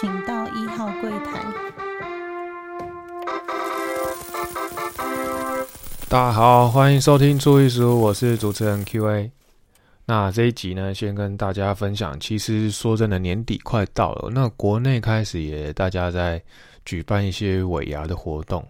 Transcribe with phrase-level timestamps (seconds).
[0.00, 1.40] 请到一号柜台。
[6.08, 9.30] 大家好，欢迎收听注意书，我是主持人 Q&A。
[10.06, 16.42] 那这一集呢，先跟大家分享，其实说真的，年底快到了，那国内开始也大家在
[16.84, 18.66] 举办一些尾牙的活动。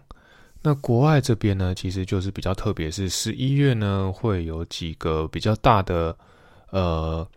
[0.61, 6.15] 那国外这边呢，其实就是比较特别，是十一月呢会有几个比较大的，
[6.69, 7.27] 呃，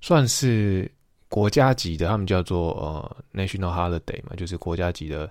[0.00, 0.88] 算是
[1.32, 5.30] 国家级的，他们叫做呃 national holiday 嘛，就是国家级的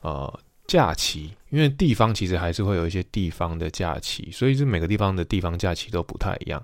[0.00, 0.32] 呃
[0.68, 1.32] 假期。
[1.50, 6.62] 因为地方其实还是会有一些地方的假期，所以是每个地方的地方假期都不太一样。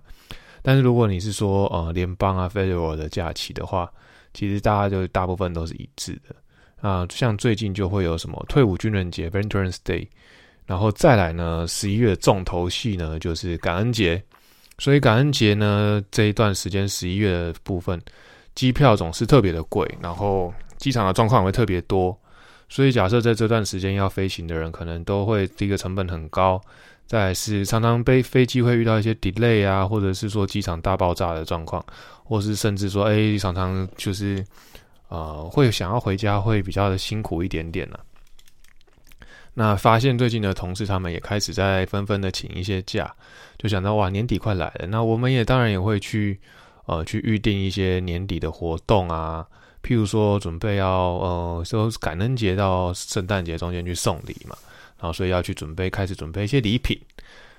[0.62, 3.90] 但是如果你是说呃联邦啊 federal 的假期的话，
[4.32, 7.04] 其实大家就大部分都是一致的啊。
[7.10, 10.06] 像最近就会有什么退伍军人节 Veterans Day，
[10.66, 14.22] 然后再来呢十一月的重头戏呢就是感恩节。
[14.78, 18.00] 所以感恩节呢这一段时间十一月的部分，
[18.54, 22.18] 机票总是特别的贵，然后机场的状况也会特别多。
[22.68, 26.60] 所以假设在这段时间要飞行的人，可能都会第一个成本很高。
[27.04, 31.84] 再是常常飞飞机会遇到一些 delay 啊，或者是说机场大爆炸的状况，
[32.24, 34.42] 或是甚至说，哎，常常就是
[35.08, 37.98] 呃，会想要回家会比较的辛苦一点点呢。
[39.52, 43.14] 那发现最近的同事他们也开始在纷纷的请一些假，
[43.58, 46.40] 就想到哇，年底快来了，那我们也当然也会去
[46.98, 49.46] 呃去预定一些年底的活动啊，
[49.82, 54.56] 譬如说准备要呃说感恩节到圣诞节中间去送礼嘛。
[54.98, 56.96] 然后，所以要去准备，开始准备一些礼品。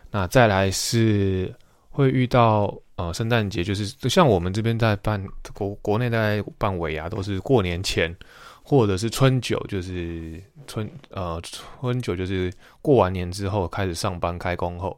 [0.10, 1.54] 那再来是
[1.90, 5.22] 会遇到呃，圣诞节，就是像我们这边在办
[5.54, 8.16] 国国内在办尾牙，都是过年前，
[8.64, 12.50] 或者是春酒，就是春呃春酒，就是
[12.82, 14.98] 过完年之后开始上班开工后。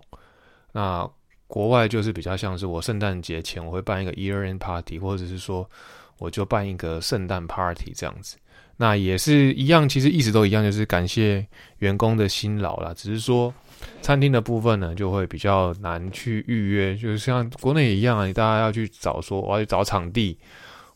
[0.71, 1.09] 那
[1.47, 5.69] 国外就是比较像是我圣诞节前我会办一个 year end party，或者是说
[6.17, 8.37] 我就办一个圣诞 party 这样子。
[8.77, 11.47] 那也是一样，其实一直都一样，就是感谢
[11.77, 12.93] 员工的辛劳啦。
[12.93, 13.53] 只是说
[14.01, 20.37] 餐厅的部分呢，就会比较难去预约，就是像国内也一样啊，大家要去找说我要去找场地，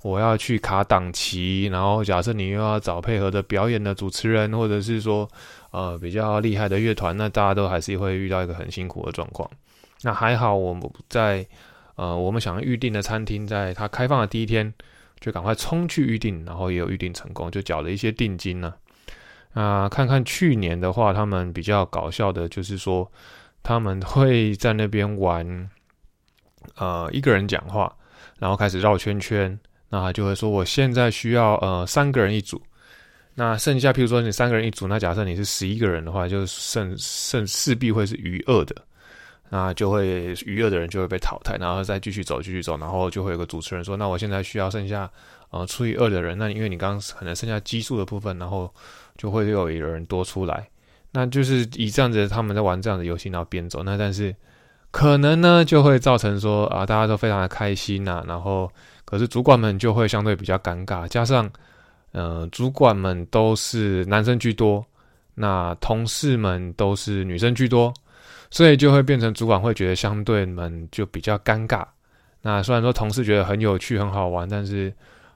[0.01, 5.25] 我要去卡档期，然后假设你又要找配合的表演的主持人，或者是说
[5.72, 9.50] 呃比较厉害的乐团，那大家都还是会遇到一个很辛苦的状况。
[10.02, 11.46] 那还好，我们在
[11.96, 14.74] 呃我们想要预定的餐厅，在它开放的第一天。
[15.22, 18.74] 就赶快冲去预定，然后也有预定成功，就缴了一些定金呢。
[19.52, 23.12] 啊，看看去年的话，他们比较搞笑的就是说，
[23.62, 25.70] 他们会在那边玩，
[26.78, 27.94] 呃，一个人讲话，
[28.38, 32.62] 然后开始绕圈圈，那就会说，我现在需要呃三个人一组，
[33.36, 38.74] 那剩下，譬如说你三个人一组，那假设你是十一个人的话，就剩剩势必会是余二的。
[39.52, 45.10] 那就会余二的人就会被淘汰，然后再继续走，继续走，然后就会有个主持人说：“那我现在需要剩下
[45.50, 48.72] 呃除以二的人。”那因为你刚刚可能剩下奇数的部分，然后
[49.18, 50.68] 就会有一个人多出来。
[51.12, 53.82] 那就是以这样子他们在玩这样的游戏，然后边走。
[53.82, 54.36] 那但是
[54.92, 58.72] 可能呢就会造成说啊大家都非常的开心呐，然后
[59.04, 61.50] 可是主管们就会相对比较尴尬，加上
[62.12, 64.86] 呃主管们都是男生居多，
[65.34, 67.92] 那同事们都是女生居多。
[68.52, 71.86] 所以就会变成主管会觉得相对们就比较尴尬。
[72.42, 74.94] 那虽然说同事觉得很有趣很好玩，但是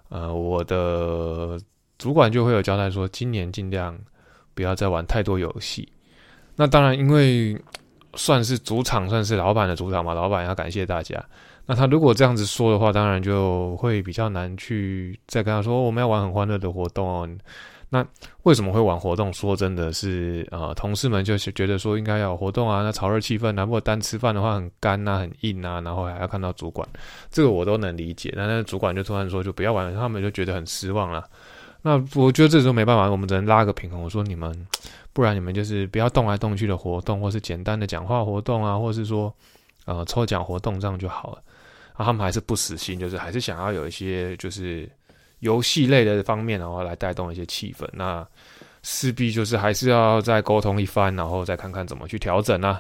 [0.10, 1.60] 呃，我的
[1.98, 3.98] 主管就会有交代说，今年尽量
[4.54, 5.88] 不要再玩太多游戏。
[6.56, 7.60] 那当然，因为
[8.16, 11.24] 算是主场，算是老板的主场嘛，老板要感谢大家。
[11.66, 17.28] 那他如果这样子说的话，当然就会比较难去再跟他说，我们要玩很欢乐的活动哦。
[17.94, 18.04] 那
[18.42, 19.32] 为什么会玩活动？
[19.32, 23.56] 说真的是，呃，同事们就是觉得说应该要有活动啊，那炒热气氛。
[23.56, 26.90] 如果单吃饭的话很干啊，很硬啊，然后还要看到主管，
[27.30, 28.34] 这个我都能理解。
[28.36, 31.24] 那那主管就突然说就不要玩，他们就觉得很失望了。
[31.84, 34.02] 那我觉得这时候没办法，我们只能拉个平衡。
[34.02, 34.52] 我说你们，
[35.14, 39.32] 不然你们就是不要动来动去的活动，或是简单的讲话活动啊，或是说
[39.86, 41.44] 呃抽奖活动这样就好了。
[41.94, 44.90] 啊，他们还是不死心，就是还是想要有一些就是。
[45.44, 48.26] 游戏类的方面，然后来带动一些气氛，那
[48.82, 52.80] 势必就是还是要再沟通一番，然后再看看怎么去调整呢？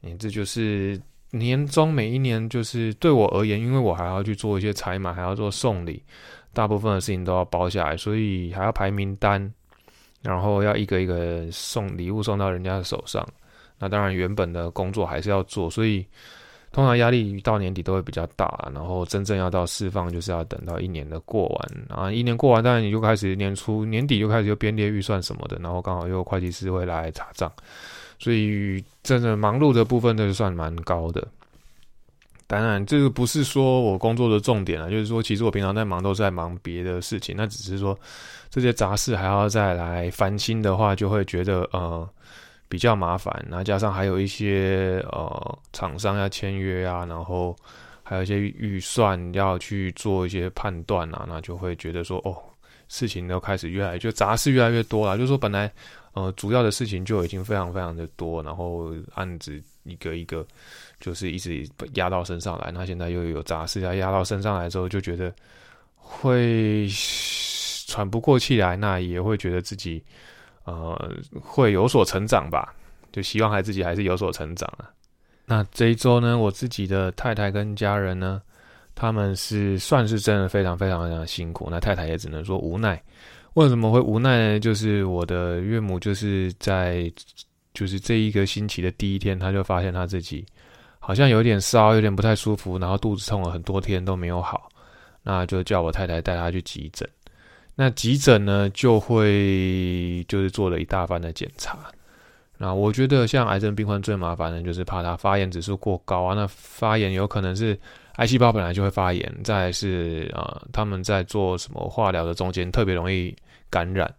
[0.00, 1.00] 你这就是
[1.30, 6.02] 年终每一年，就是对我而言，因为我还要去做一些采买，还要做送礼，
[6.52, 9.52] 大部分的事情都要包下来，所以还要排名单，
[10.22, 13.26] 然后要一个一个送礼物送到人家的手上。
[13.78, 16.06] 那当然，原本的工作还是要做，所以。
[16.70, 27.50] 通常压力到年底都会比较大，然后真正要到释放，就是要等到一年的过完啊，一年过完，当然你就开始年初年底就开始就编列预算什么的，然后刚好又会计师会来查账，
[28.18, 31.26] 所以真的忙碌的部分都是算蛮高的。
[32.46, 37.34] 当然，这个不是说我工作的重点啊，就是说，其实我平常在忙都是在忙别的事情。
[37.36, 37.98] 那只是说
[38.48, 42.08] 这些杂事还要再来翻新的话，就会觉得呃
[42.68, 43.44] 比较麻烦。
[43.48, 47.56] 那加上还有一些呃厂商要签约啊，然后
[48.02, 52.36] 还有一些预算要去做一些判断啊，那就会觉得说哦，
[52.88, 55.16] 事情都开始越来就杂事越来越多了。
[55.16, 55.72] 就是说本来
[56.12, 60.46] 呃主要的事情就已经非常非常的多，然后案子一个一个。
[61.00, 65.32] 就是一直压到身上来，那现在又有杂事要压到身上来之后，就觉得
[65.94, 66.88] 会
[67.86, 70.02] 喘不过气来，那也会觉得自己
[70.72, 72.74] 呃会有所成长吧，
[73.10, 74.90] 就希望还自己还是有所成长啊。
[75.44, 78.42] 那这一周呢，我自己的太太跟家人呢，
[78.94, 83.02] 他们是算是真的非常非常非常辛苦，那太太也只能说无奈。
[83.54, 84.60] 为什么会无奈呢？
[84.60, 87.10] 就是我的岳母就是在
[87.72, 90.44] 就是这一个星期的第一天，他就发现他自己。
[91.00, 94.68] 好像有点烧，有点不太舒服，然后肚子痛了很多天都没有好，
[95.22, 97.08] 那就叫我太太带他去急诊。
[97.80, 101.78] 那急诊呢，就会就是做了一大番的检查。
[102.56, 106.34] 那我觉得像癌症病患最麻烦的就是怕他发炎指数过高啊。
[106.34, 107.78] 那发炎有可能是
[108.16, 113.32] 癌细胞本来就会发炎，再是啊他们在做什么化疗的中间特别容易
[113.70, 114.12] 感染，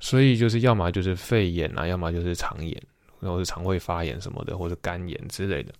[0.00, 2.76] 所以就是要么就是肺炎啊，要么就是肠炎，
[3.20, 5.72] 或者是肠胃发炎什么的，或者肝炎之类的。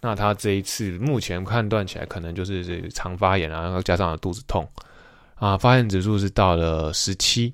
[0.00, 4.66] 那他这一次目前判断起来，可能就是这肠发炎啊，然后加上肚子痛
[5.40, 7.52] 啊，发炎指数是到了十七。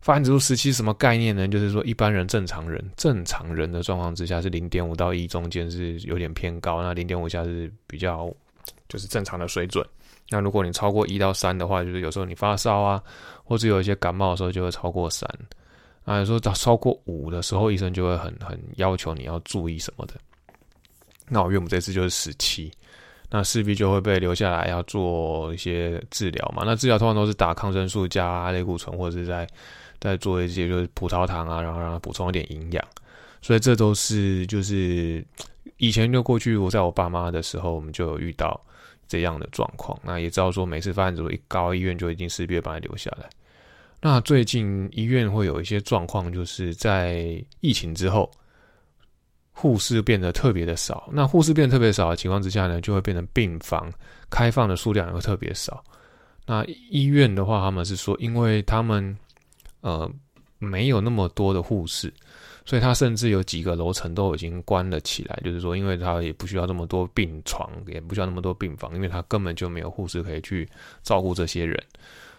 [0.00, 1.46] 发炎指数十七什么概念呢？
[1.46, 8.32] 就是说一般人正常人正常人的状况之下是零点五到一中间是有点偏高，那零点五下是比较
[8.88, 9.86] 就是正常的水准。
[10.30, 13.02] 那如果你超过一到三的话，就是有时候你发烧啊，
[13.44, 15.28] 或者有一些感冒的时候就会超过三。
[16.04, 20.14] 啊，有时候到超过五的时候，医生就会很很要求你要注意什么的。
[21.28, 22.72] 那我岳母这次就是十七，
[23.30, 26.62] 那势必就会被留下来要做一些治疗嘛。
[26.64, 29.46] 那治疗通常都是打抗生素加类固醇，或者是在
[30.00, 32.84] 在做一些就是葡萄糖啊，然后让他补充一点营养。
[33.42, 35.24] 所以这都是就是
[35.76, 38.58] 以前就过去我在我爸妈的时候，我们就有遇到
[39.06, 39.98] 这样的状况。
[40.02, 43.28] 那也知道说每次发现如一高，医院就已经势必会把他留下来。
[44.00, 48.30] 那最近医院会有一些状况，就是在疫情之后。
[49.60, 53.92] 护士变得特别的少，那护士变得特别少的情况之下呢，就会变成病房
[54.30, 55.82] 开放的数量也会特别少。
[56.46, 59.18] 那医院的话，他们是说，因为他们
[59.80, 60.08] 呃
[60.60, 62.14] 没有那么多的护士，
[62.64, 65.36] 所以他甚至有几个楼层都已经关了起来。
[65.44, 70.68] 就是说，因为他也不需要那么多病床，也不需要那么多病房，因为他根本就没有护士可以去
[71.02, 71.76] 照顾这些人，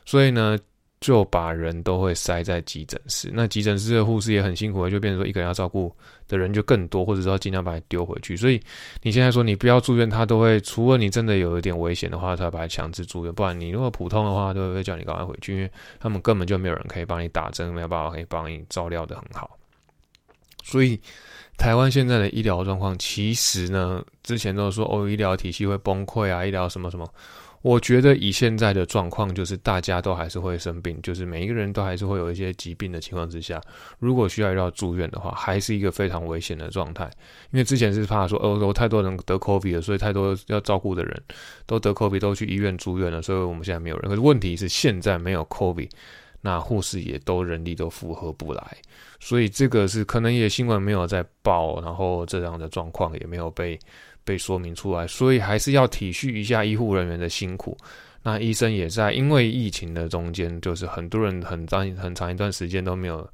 [0.06, 0.58] 所以呢。
[1.02, 5.90] 就把人都会塞在急诊室，那急诊室的护士也很辛苦，就变成说一个人要照顾
[6.28, 8.36] 的人就更多，或者说尽量把你丢回去。
[8.36, 8.62] 所以
[9.02, 19.58] 你现在说你不要住院，他都会除了你真的有一点危险的话，他把你强制住院，不然你如果普通的话，都会叫你赶快回去，因为他们根本就没有人可以帮你打针，没有办法可以帮你照料的很好。
[20.64, 21.00] 所以
[21.60, 27.06] 台湾现在的医疗状况，其实呢，之前都说哦，医疗体系会崩溃啊，医疗什么什么。
[27.62, 33.62] 我觉得以现在的状况，就是大家都还是会生病，就是每一个人都还是会有一些疾病的情况之下，
[34.00, 37.04] 如果需要要住院的话，还是一个非常危险的状态。
[37.52, 41.22] 因为之前是怕说，哦，太多人得 COVID 了，所以太多要照顾的人
[41.66, 44.10] 都得 COVID 都去医院住院了，所以我们现在没有人。
[44.10, 45.90] 可是问题是现在没有 COVID，
[46.42, 48.78] 那护士也都人力都负荷不来，
[49.20, 53.78] 所以这个是可能也新闻没有在报，然后这样的状况也没有被。
[54.26, 57.76] 被说明出来，所以还是要体恤一下医护人员的辛苦。
[58.22, 63.28] 那医生也在，因为疫情的中间，就是很多人很长很长一段时间都没有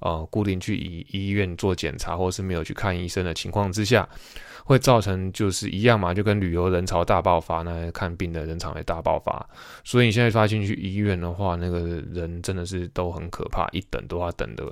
[0.00, 4.08] 呃固定去医医院做检查，或是没有去看医生的情况之下，
[4.64, 9.48] 会造成就是一样嘛，就跟旅游人潮大爆发，那看病的人潮也大爆发。
[9.84, 14.64] 所以你现在发进去医院的话，那个人真的是都很可怕，一等都要等的。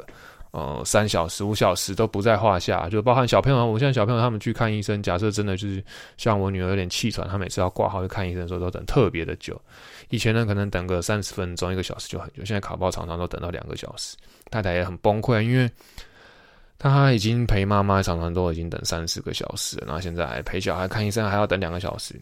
[0.50, 3.66] 呃，三小时、五小时都不在话下，就包含小朋友。
[3.66, 5.84] 我现在小朋友他们去看医生，假设真的就是
[6.16, 9.60] 像我女儿有点气喘，她每次要挂号去看医生的时候都等特别的久。
[10.08, 14.16] 以前呢，可能等个三十分钟、一个小时就很久，现在卡包常常都等到两个小时。
[14.50, 15.70] 太太也很崩溃，因为
[16.78, 22.14] 她已经陪妈妈常常都已经等三四个小时，然后现在陪小孩看医生还要等两个小时。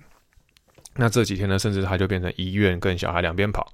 [0.96, 3.66] 那这几天呢，甚至他就变成医院跟小孩两边跑，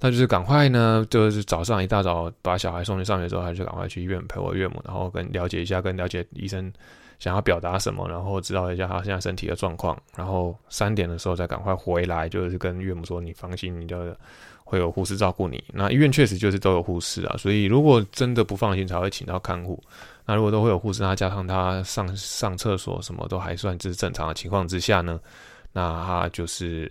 [0.00, 6.72] 那就是赶快呢，就是早上一大早把小孩送去上学之后，他就赶快去医院陪我岳母，然后跟了解一下，跟了解医生
[7.18, 14.16] 想要表达什么，然后知道一下他现在身体的状况，然后三点的时候再赶快回来，就是跟岳母说：“你放心，你的
[14.62, 19.82] 会有护士照顾你。”那医院确实就是都有护士啊，所以如果真的不放心，才会请到看护。
[20.24, 25.18] 那如果都会有护士，那加上他上上厕所什么都还算是正常的情况之下呢？
[25.72, 26.90] 那他就是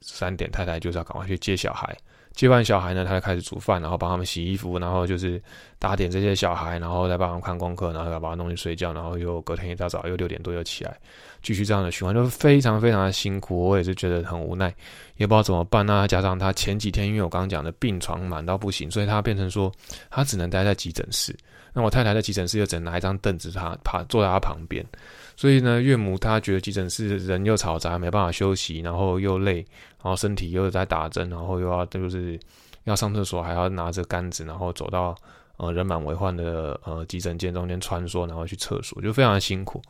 [0.00, 1.96] 三点，太太就是要赶快去接小孩。
[2.34, 5.38] 接完小孩呢，他就开始煮饭，然后帮他们洗衣服，然后就是
[5.78, 10.98] 打点这些小孩，然后再帮他们看功课，然后要把他弄去睡觉，然后又隔天一大早又六点多又起来，
[11.42, 13.68] 继续这样的循环，就非常非常的辛苦。
[13.68, 14.74] 我也是觉得很无奈，
[15.18, 15.84] 也不知道怎么办。
[15.84, 19.70] 那加上他前几天，因为我刚刚讲的病床满到不行，所以他变成说
[20.08, 21.36] 他只能待在急诊室。
[21.74, 24.82] 那我太太在急诊室又只能拿一张凳子，他趴坐在他旁边。
[25.36, 29.56] 所以呢，岳母她觉得急诊室人又嘈杂，没办法休息，然后又累，
[30.02, 32.38] 然后身体又在打针，然后又要就是
[32.84, 35.14] 要上厕所，还要拿着杆子，然后走到
[35.56, 39.80] 呃人满为患的呃急诊间中间穿梭，然后去厕所，就非常的辛苦。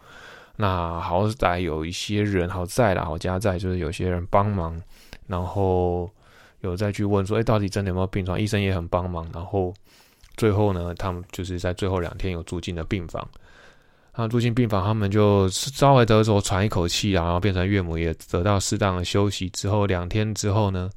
[0.57, 4.81] 那好歹有一些人好在啦，好家在，就是有些人帮忙，
[5.27, 6.11] 然后
[6.61, 8.41] 有再去问说，哎，到底真的有没有病床？
[8.41, 9.73] 医生也很帮忙，然后
[10.37, 13.27] 最后呢，他们就是在最后两天有住进了病房。
[14.13, 20.91] 啊，住进病房，他们就稍微得着喘一口气啊，然后变成岳母也得到适当的休息之后，两天之后呢，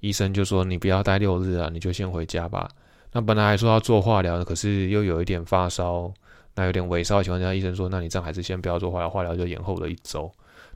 [0.00, 2.68] 医生就说你不要待六日啊，你就先回家吧。
[3.12, 6.12] 那本来还说要做化疗的，可是又有一点发烧，
[6.56, 10.28] 那有点萎烧的情况下，医生说那你这样还是先不要做化疗，化疗就延后了一周。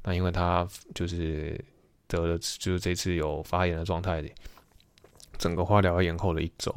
[0.05, 1.63] 那因为他就是
[2.07, 4.25] 得了，就是这次有发炎的状态，
[5.39, 6.73] 整个化疗延后了一周。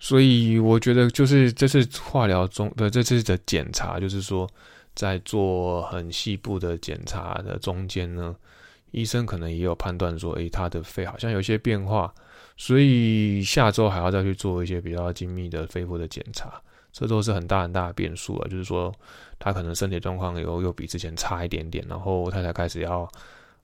[0.00, 4.48] 所以我觉得，就是这次化疗中的这次的检查，就是说，
[4.94, 8.36] 在做很细部的检查的中间呢，
[8.92, 12.14] 医生可能也有判断说，诶，他的肺好像有些变化，
[12.56, 16.62] 所以下周还要再去做一些比较精密的肺部的检查，
[16.92, 18.48] 这都是很大很大的变数啊。
[18.48, 18.94] 就是说，
[19.40, 23.00] 他可能身体状况又又比之前差一点点，然后他才开始要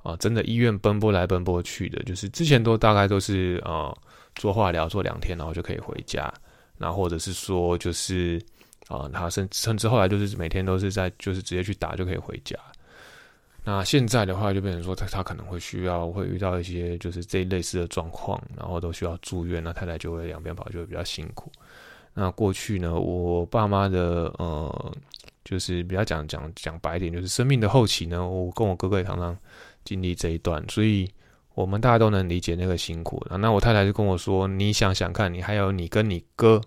[0.02, 3.96] 啊，真的医院奔波来奔波去的，就是之前都大概都是啊。
[4.34, 6.32] 做化疗做两天，然后就可以回家。
[6.76, 8.42] 那或者是说，就是
[8.88, 12.58] 啊，他甚甚至后来就是每天都是在，就是直接去打就可以回家。
[13.62, 19.62] 那现在的话，就变成说他他可能会需要会遇到一些就是这类似的状况，然后都需要住院。
[19.62, 21.50] 那太太就会两边跑，就会比较辛苦。
[22.12, 24.92] 那过去呢，我爸妈的呃，
[25.44, 29.36] 就是比较讲讲讲白一点，就是生命的后期呢，我跟我哥哥也常常
[29.84, 31.08] 经历这一段，所以。
[31.54, 33.25] 我们大家都能理解那个辛苦。
[33.30, 36.61] 那我太太就跟我说：“你想想看，你还有你跟你哥，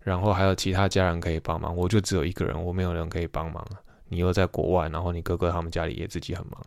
[0.00, 3.64] 然后还有其他家人可以帮忙，我就只有一个人，我没有人可以帮忙。
[4.08, 6.60] 你又在国外，然后你哥哥他们家里也自己很忙，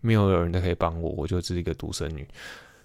[0.00, 2.26] 没有人可以帮我，我就是一个独生女。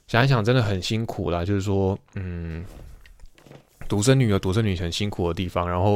[0.07, 1.43] 想一想，真的很辛苦啦。
[1.45, 2.65] 就是说，嗯，
[3.89, 5.69] 独生女有独生女很辛苦的地方。
[5.69, 5.95] 然后，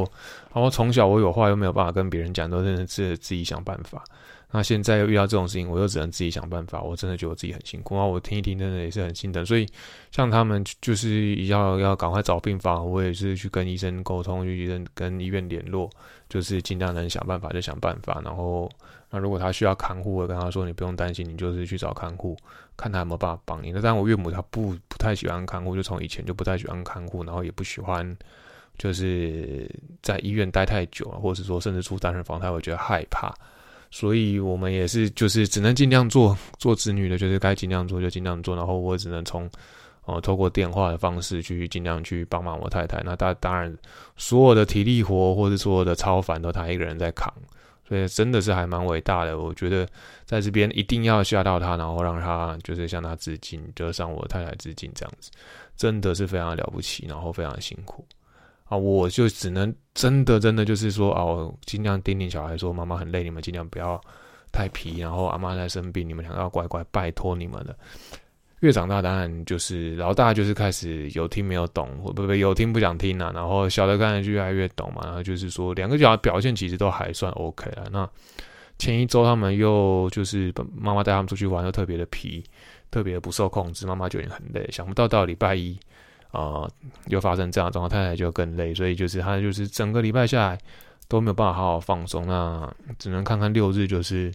[0.54, 4.04] 然后从小我有话又没有办法跟别人讲，都真的是自己想办法。”
[4.54, 6.82] 那现在又遇到这种事情，我又只能自己想办法。
[6.82, 8.06] 我真的觉得我自己很辛苦啊！
[8.06, 9.46] 我听一听，真的也是很心疼。
[9.46, 9.66] 所以，
[10.12, 15.90] 像他们就是要要赶快找病房，我也是去跟医生沟通，去医生跟医院联络，
[16.28, 18.22] 就是尽量能想办法就想办法。
[18.26, 18.70] 然后，
[19.10, 22.36] 那如果他需要看护，我跟他说：“你不用担心，你就是去找看护，
[22.76, 28.18] 看他有没有办法帮你。”那但我岳母她不不太喜欢看护，就从以前就不太喜欢看护，然后也不喜欢
[28.78, 29.70] 就是
[30.02, 33.34] 在医院待太久，或者是说甚至住单人房，他会觉得害怕。
[33.92, 38.56] 所以我们也是，就是只能尽量做 做子女的，就是该尽量做就尽量做。
[38.56, 39.48] 然后我只能从
[40.06, 43.02] 哦透过电话的方式去尽量去帮忙我太太。
[43.04, 43.78] 那当当然，
[44.16, 47.32] 所有的体力活或者所有的超凡都他一个人在扛，
[47.88, 49.38] 所以真的是还蛮伟大的。
[49.38, 49.86] 我觉得
[50.26, 55.30] 在这边一定要吓到他，然后让他就是向他致敬，就向我太太致敬，这样子
[55.76, 58.06] 真的是非常了不起，然后非常辛苦。
[58.72, 64.00] 啊，我就只能真的真的就是说哦，尽量叮咛小孩说，妈妈很累，你们尽量不要
[64.50, 65.00] 太皮。
[65.00, 67.76] 然后阿妈在生病，你们两个要乖乖，拜托你们了。
[68.62, 73.30] 越长大，当然就是老大就是开始有听没有懂，不不有听不想听了。
[73.34, 75.02] 然后小的看上去越来越懂嘛。
[75.04, 77.90] 然后就是说两个小孩表现其实都还算 OK 了。
[77.92, 78.10] 那
[78.80, 82.42] 前一周他们又就是妈妈带他们出去玩，又特别的皮，
[82.90, 84.66] 特别不受控制，妈妈就已经很累。
[84.72, 85.78] 想不到到礼拜一。
[86.32, 86.66] 啊，
[87.08, 90.58] 又发生这样的状况，太太就更累，所以就是他就是整个礼拜下来
[91.10, 94.32] 都没有办法好好放松，那只能看看六日，就是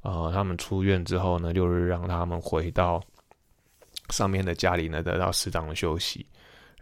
[0.00, 2.98] 呃他们出院之后呢，六日让他们回到
[4.08, 6.24] 上面的家里呢，得到适当的休息，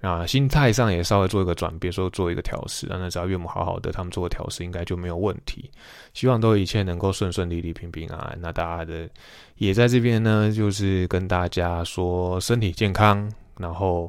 [0.01, 5.69] 啊，心态上也稍微做一个转变，说做一个调试，那只要岳母好好的，他们做个调试，应该就没有问题。
[6.15, 8.39] 希望都一切能够顺顺利利、平平安安。
[8.41, 9.11] 那大家的
[9.57, 13.29] 也在这边呢，就是跟大家说身体健康，
[13.59, 14.09] 然后。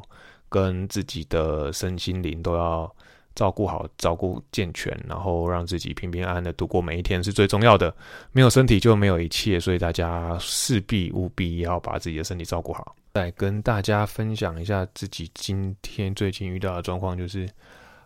[0.54, 2.96] 跟自己的身心灵都要
[3.34, 7.92] 照顾好，照顾健全，然后让自己平平安安的度过每一天是最重要的。
[8.32, 12.96] 没有身体就没有一切，所以大家势必务必要把自己的身体照顾好。
[13.16, 17.50] 再跟大家分享一下自己今天最近遇到的状况，就是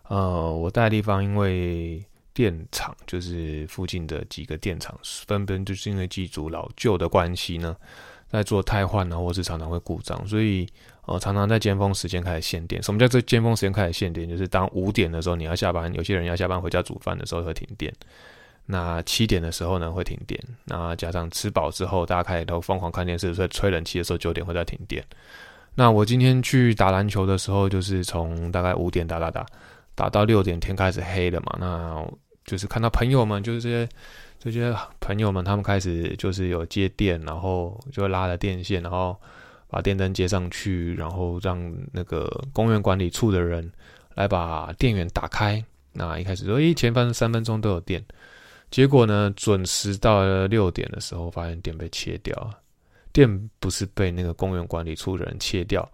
[0.08, 2.02] 呃，我待的地方因为
[2.34, 7.76] 电厂，就是附近的几个电厂，纷纷就是因为机组老旧的关系呢，
[8.32, 10.68] 在做汰换呢，或是常常会故障，所以
[11.06, 12.82] 呃，常常在尖峰时间开始限电。
[12.84, 14.28] 什么叫这尖峰时间开始限电？
[14.28, 17.94] 就是当五点的时候你要下班，有些人要下班回家煮饭的时候会停电。
[18.70, 25.02] 那七点的时候呢会停电，那加上吃饱之后，大家开始都疯狂看电视，所以吹冷气的时候九点会再停电。
[25.74, 29.46] 那我今天去打篮球的时候，就是从大概五点打打打
[29.96, 31.56] 打到六点，天开始黑了嘛。
[31.60, 32.06] 那
[32.44, 33.88] 就是看到朋友们，就是这些
[34.52, 39.20] 这些朋友们，他们开始就是有接电，然后就拉了电线，然后
[39.68, 41.60] 把电灯接上去，然后让
[41.92, 43.70] 那个公园管理处的人
[44.16, 45.64] 来把电源打开。
[45.94, 48.04] 那一开始说，咦，前方三分钟都有电，
[48.72, 52.52] 结果呢，准时到了六点的时候，发现电被切掉了。
[53.12, 55.90] 电不是被那个公园管理处的人切掉，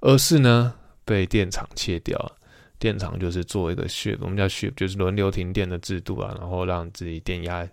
[0.00, 0.72] 而是呢
[1.04, 2.32] 被电厂切掉。
[2.78, 7.68] 电厂就是做一个 shift，，我们叫 shift，，就是轮流停电的制度啊，然后让自己电压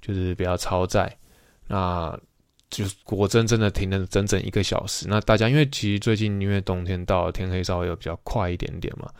[0.00, 1.14] 就是不要超载。
[1.66, 2.18] 那
[2.70, 5.06] 就果真真的停了整整一个小时。
[5.08, 9.10] 那大家因为其实最近因为冬天到了，天黑稍微有比较快一点点嘛。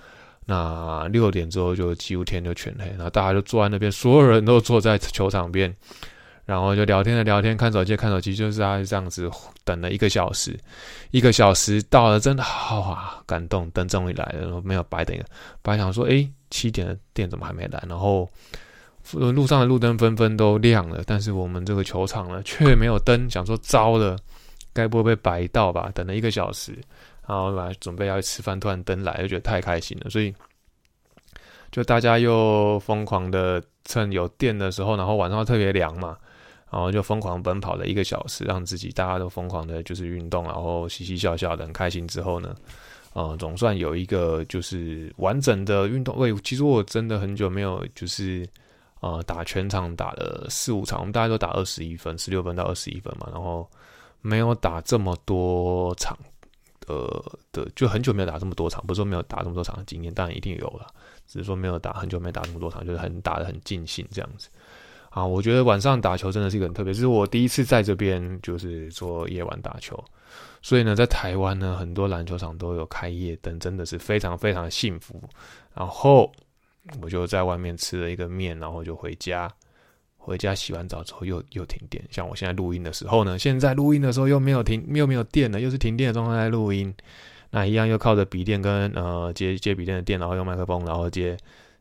[0.46, 5.74] 那六点之后就几乎天就全黑，然后大家就坐在那边，所有人都坐在球场边。
[6.46, 9.30] 然后就聊天的聊天，看手机看手机，就是啊这样子
[9.64, 10.58] 等了一个小时，
[11.10, 15.14] 一个小时到了，真的好啊，感动，灯终于来了，然后没有白等，
[15.60, 17.84] 本来想说，哎，七点的店怎么还没来？
[17.86, 18.26] 然后
[19.12, 24.16] 路上的路灯纷纷都亮了，但是我们这个球场呢却没有灯，想说糟了，
[24.72, 25.90] 该不会被白到吧？
[25.94, 26.72] 等了一个小时，
[27.26, 30.34] 然后来准备要去吃饭，突然灯来，就觉得太开心了，所以
[31.70, 36.16] 就大家又疯狂的趁有电的时候，然后晚上特别凉嘛。
[36.70, 42.06] 然后就疯狂奔跑了一个小时，让自己大家都疯狂的，就是运动，然后嘻嘻笑笑的，很开心。
[42.06, 42.54] 之后呢，
[43.14, 46.14] 呃，总算有一个就是完整的运动。
[46.18, 48.46] 喂，其实我真的很久没有就是
[49.00, 53.68] 呃打全场打了四五场，我们大家都打二十一分、十六分到二十一分嘛，然后
[54.20, 56.16] 没有打这么多场，
[56.86, 58.84] 呃的，就很久没有打这么多场。
[58.86, 60.86] 不是说没有打这么多场的经验，当然一定有了，
[61.26, 64.48] 只是说没有打很久没打这么多场，就是很打的很尽兴这样子。
[65.10, 70.02] 啊，我觉得晚上打球真的是一个很特别，这是我第一次在这边就是做夜晚打球，
[70.60, 75.22] 所以呢，在台湾呢，很多篮球场都有开夜灯，真的是非常非常幸福。
[75.74, 76.30] 然后
[77.00, 79.50] 我就在外面吃了一个面，然后就回家，
[80.16, 82.04] 回家洗完澡之后又又停电。
[82.10, 86.92] 像我现在录音的时候呢，现在录音的时候又没有停，又没有电了，又是停电的状态在录音。
[87.50, 91.36] 那一样又靠着笔电跟呃接接笔电的电，然后用麦克风，然后接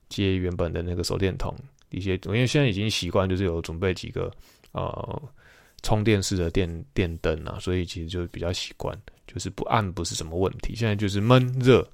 [0.07, 1.53] 接原本的那个手电筒。
[1.89, 4.31] 一些，因为现在已经习惯，就是有准备几个
[4.71, 5.21] 呃
[5.83, 8.93] 充电式的电电灯啊，所以其实就比较习惯，
[9.25, 10.75] 就是不暗不是什么问题。
[10.75, 11.85] 现在就是闷热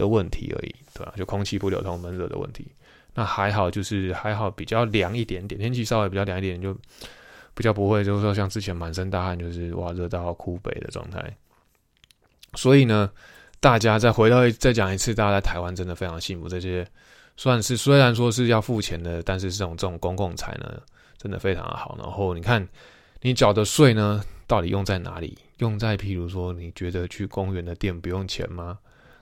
[0.00, 1.12] 的问题而已，对吧？
[1.16, 2.66] 就空气不流通闷热的问题。
[3.14, 6.74] 那还好，就是还好比较凉一点点，天气稍微比较凉一点，就
[7.54, 11.36] 比较不会就是说像之前满身大汗，就是哇热到哭北的状态。
[12.54, 13.10] 所以呢，
[13.60, 16.86] 大家再回到再讲一次，大家在台湾真的非常幸福，这些。
[17.36, 20.78] 算是虽然说是要付钱的，但是这种这种公共财呢，
[21.16, 21.96] 真的非常的好。
[21.98, 22.68] 然后你看，
[23.22, 25.38] 你缴的税呢，到底用在哪里？
[25.56, 28.78] 用在譬如说，你觉得去公园的店不用钱吗？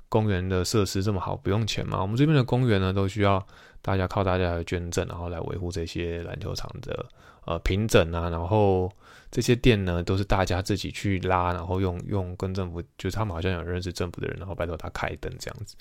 [0.08, 2.00] 公园的设施这么好，不用钱吗？
[2.00, 3.44] 我们这边的公园呢，都需要
[3.82, 7.06] 大家靠大家的捐赠，然后来维护这些篮球场的
[7.44, 8.28] 呃平整啊。
[8.28, 8.90] 然后
[9.30, 15.76] 这些店呢，都是大家自己去拉，然后用用跟政府，就是他们好像有认识政府的人，然后拜托他开灯这样子。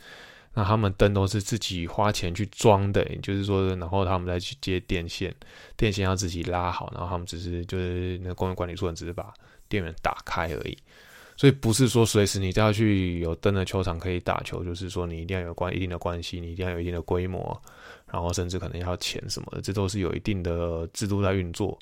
[0.54, 5.32] 那他们灯都是自己花钱去装的，也就是说，然后他们再去接电线，
[5.76, 9.32] 电线要自己拉好，然后他们只是就是那个公园管理处人只是把
[9.70, 10.76] 电源打开而已，
[11.38, 17.58] 所以不是说随时你都要去有灯的球场可以打球，就是说你一定要有关一定的关系，你一定要有一定的规模，
[18.12, 21.78] 然后甚至可能要钱什么的，这都是有一定的制度在运作。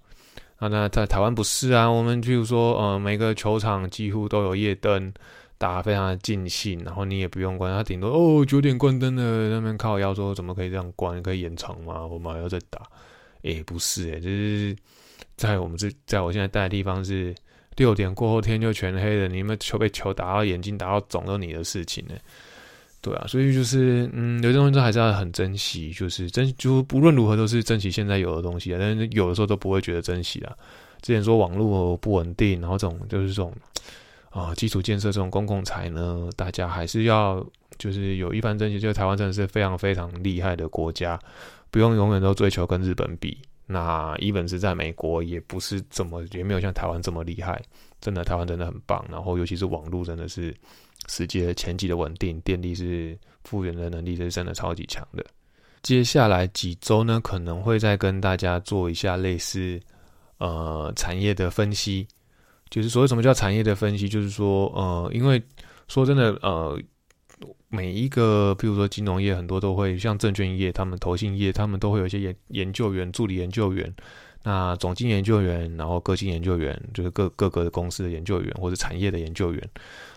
[0.60, 5.12] 那那在台湾不是啊，我们譬如说，呃，每个球场几乎都有夜灯。
[5.58, 11.24] 打非常的尽兴，然后你也不用关，他顶多哦九点关灯的那边靠腰说怎么可以这样关？
[11.24, 12.06] 可以延长吗？
[12.06, 12.82] 我们还要再打？
[13.44, 14.76] 诶，不是诶，就是
[15.38, 17.34] 在我们这在我现在待的地方是
[17.78, 22.16] 六点过后天就全黑了，你们球被球打到眼睛打到肿都你的事情呢？
[23.02, 30.54] 对啊，所以就是嗯，有些东西都还是要很珍惜，就是珍就不论如何都是珍惜现在有的东西啊，但是有的时候都不会觉得珍惜啊。
[31.02, 33.54] 之前说网络不稳定，然后这种就是这种。
[34.32, 37.42] 啊，基础建设这种公共财呢，大家还是要
[37.78, 38.78] 就是有一番珍惜。
[38.78, 41.18] 就台湾真的是非常非常厉害的国家，
[41.72, 43.38] 不用永远都追求跟日本比。
[43.66, 47.62] 那一本是在美国，也不是这么也没有像台湾这么厉害。
[48.00, 49.04] 真的，台湾真的很棒。
[49.10, 50.56] 然后尤其是网络，真的是
[51.08, 55.26] 世界前几的稳定，电力是复原的能力是真的超级强的。
[55.82, 59.80] 接下来几周呢，可能会再跟大家做一下类似
[60.38, 62.08] 呃产业的分析。
[62.70, 65.42] 就是所谓什么叫产业的分析，就是说呃，因为
[65.88, 66.80] 说真的呃。
[67.76, 73.94] 每一个，譬如说金融业，很多都会像证券业，他们投信业，他们都会有一些研研究员、助理研究员，
[74.44, 79.70] 那总经研究员，然后个性研究员，就是各各个公司的研究员或者产业的研究员，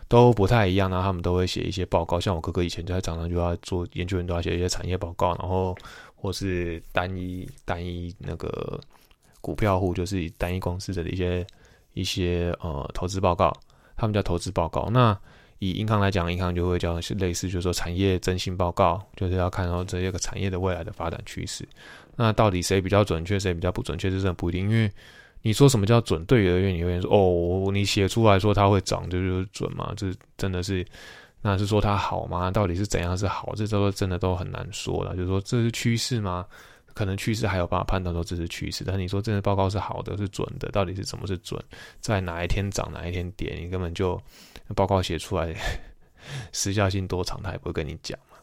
[0.07, 0.89] 都不太一样。
[0.89, 5.77] 然后他们都会写一些报告，像我哥哥以前就在常常就要做研究员，都要写一些产业报告，然后
[6.15, 8.81] 或是单一单一那个
[9.41, 11.45] 股票户，就是单一公司的一些
[11.95, 13.53] 一些呃投资报告，
[13.97, 14.89] 他们叫投资报告。
[14.91, 15.19] 那
[15.61, 21.67] 以银行来讲，银行就会叫是类似，就是说产业征信报告，就是要看到这些个产业的未来的发展趋势。
[22.17, 24.69] 那到底谁比较准确，谁比较不准确，这真的不一定。
[24.69, 24.91] 因为
[25.43, 29.93] 你说什么叫准，对而言，你会说哦，你写出来说它会涨，这就是准吗？
[29.97, 30.85] 这真的是，
[31.43, 32.51] 那是说它好吗？
[32.51, 33.53] 到底是怎样是好？
[33.55, 35.15] 这都真的都很难说了。
[35.15, 36.45] 就是说这是趋势吗？
[36.99, 41.63] 可能趋势还有办法判断说这是趋势，但你说这个报告是好的，是准的，到底是什么是准？
[42.01, 44.21] 在哪一天涨，哪一天跌，你根本就。
[44.77, 45.55] 报告写出来，
[46.53, 48.37] 时效性多长，他也不会跟你讲嘛。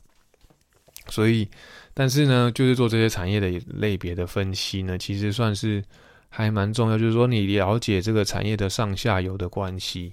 [1.10, 1.48] 所以，
[1.94, 5.84] 但是呢，就是做这些产业的类别的分析呢，其实算是
[6.30, 6.98] 还蛮重要。
[6.98, 10.10] 就是说，你了解这个产业的上下游的关系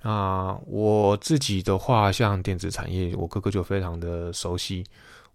[0.00, 0.56] 啊。
[0.64, 4.82] 我自己的话，像电子产业，我哥哥就非常的熟悉。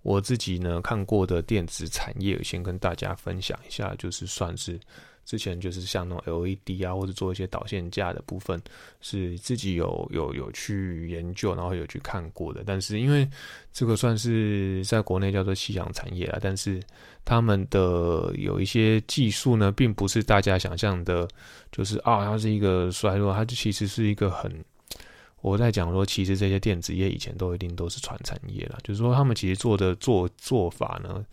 [0.06, 4.80] 我自己呢看过的电子产业，先跟大家分享一下，就是算是。
[5.26, 8.62] 之前就是像那种 LED 啊，或者做一些导线架的部分，
[9.02, 12.62] 是自己有有有去研究，然后有去看过的。
[12.64, 13.28] 但是因为
[13.74, 16.80] 这个算是在国内叫做夕阳产业啊，但是
[17.26, 21.28] 他们的有一些技术呢，并不是大家想象的，
[21.72, 24.64] 就是啊，它是一个衰落，它其实是一个很，
[25.46, 31.26] 我在讲说，其实这些电子业以前都一定都是传产业了，就是说他们其实做的做做法呢。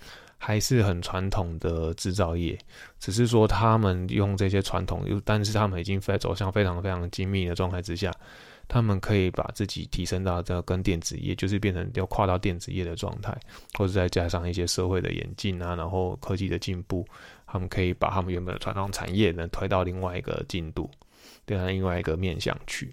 [0.44, 2.58] 还是很传统的制造业，
[2.98, 8.12] 只是说他们用这些传统，又但是他们已经在走向非常非常精密的状态之下，
[8.66, 13.32] 他们可以把自己提升到这跟电子业，就是变成要跨到电子业的状态，
[13.78, 17.06] 或者再加上一些社会的演进啊，然后科技的进步，
[17.46, 20.90] 他们可以把他们原本的传统产业呢推到另外一个进度，
[21.46, 22.92] 对它另外一个面向去。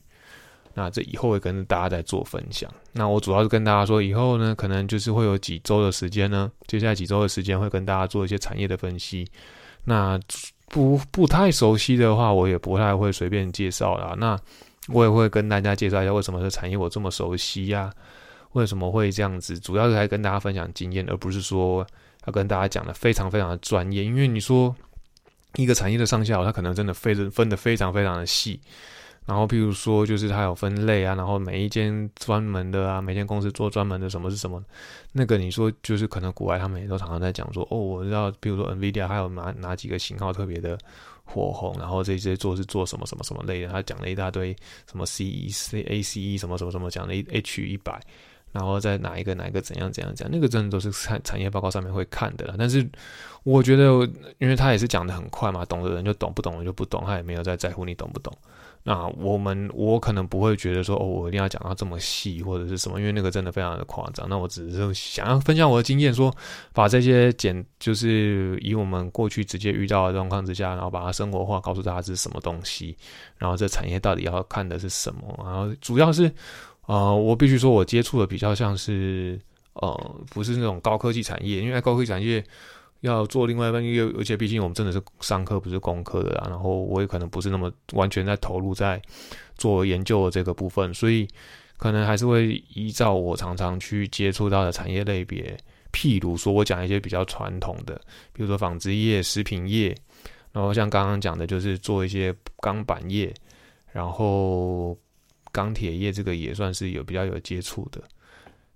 [0.79, 2.71] 那这以后会跟大家再做分享。
[2.93, 9.27] 那我主要是跟大家说，以后呢，可能就是会有几周的时间呢，接下来几周的时间会跟大家做一些产业的分析。
[9.83, 10.17] 那
[10.69, 14.15] 不不太熟悉的话，我也不太会随便介绍啦。
[14.17, 14.39] 那
[14.87, 17.91] 我也会跟大家介绍一下为什么这产业我这么熟悉呀？
[18.53, 19.59] 为什么会这样子？
[19.59, 21.85] 主要是来跟大家分享经验，而不是说
[22.25, 24.01] 要跟大家讲的非常非常的专业。
[24.05, 24.73] 因为你说
[25.55, 28.61] 一个产业的上下，它可能真的分分的非常非常的细。
[29.25, 34.63] 然后，譬如说，就是它有分类啊，然后每一间专门的啊，每间公司做专门的什么是什么，
[35.11, 40.75] 那个你说就是可能国外他们也都常常在讲说，哦，我知道，比如说 NVIDIA 还有哪哪几个型号特别的
[41.23, 44.55] 火红，然后这些做是做什么什么什么类的，他讲了一大堆
[44.89, 48.01] 什么 CE、C、ACE 什么什么什么，讲了 H 一百，
[48.51, 52.55] 然后在哪一个哪一个怎样怎样讲，那个真的都是产产业报告上面会看的啦。
[52.57, 52.83] 但是
[53.43, 58.35] 我觉得，因为他也是讲的很快嘛，懂的人就懂，不懂的就不懂，他也没有在在乎你懂不懂。
[58.83, 64.27] 那我们我可能不会觉得说哦，我一定要讲到这么细或者是什么，因为那个真的非常的夸张。
[64.29, 66.33] 那我只是想要分享我的经验，说
[66.73, 72.97] 把这些简就是以我们过去直接遇到的状况之下，然后把它生活化，告诉大家是什么东西，
[73.37, 75.21] 然后这产业到底要看的是什么。
[75.43, 76.31] 然后主要是
[76.87, 79.39] 呃，我必须说我接触的比较像是
[79.73, 82.43] 呃，不是那种高科技产业，因为高科技产业。
[83.01, 89.01] 要做另外一半，因为而且毕竟我们真的是上课不是工课的啊，然后我也可能不是那么完全在投入在
[89.55, 91.27] 做研究的这个部分，所以
[91.77, 95.57] 可能还是会依照我常常去接触到的产业类别，
[95.93, 97.95] 譬如说我讲一些比较传统的，
[98.33, 99.95] 比如说纺织业、食品业，
[100.51, 103.33] 然后像刚刚讲的就是做一些钢板业，
[103.93, 104.97] 然后
[105.51, 108.03] 钢铁业这个也算是有比较有接触的。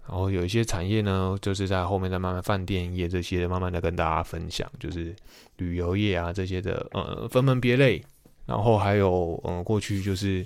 [0.05, 5.15] 然后有一些产业呢，就是在后面再慢慢饭店业这些，慢慢的跟大家分享，就是
[5.55, 8.03] 旅游业啊这些的，呃，分门别类。
[8.45, 10.45] 然后还有，嗯，过去就是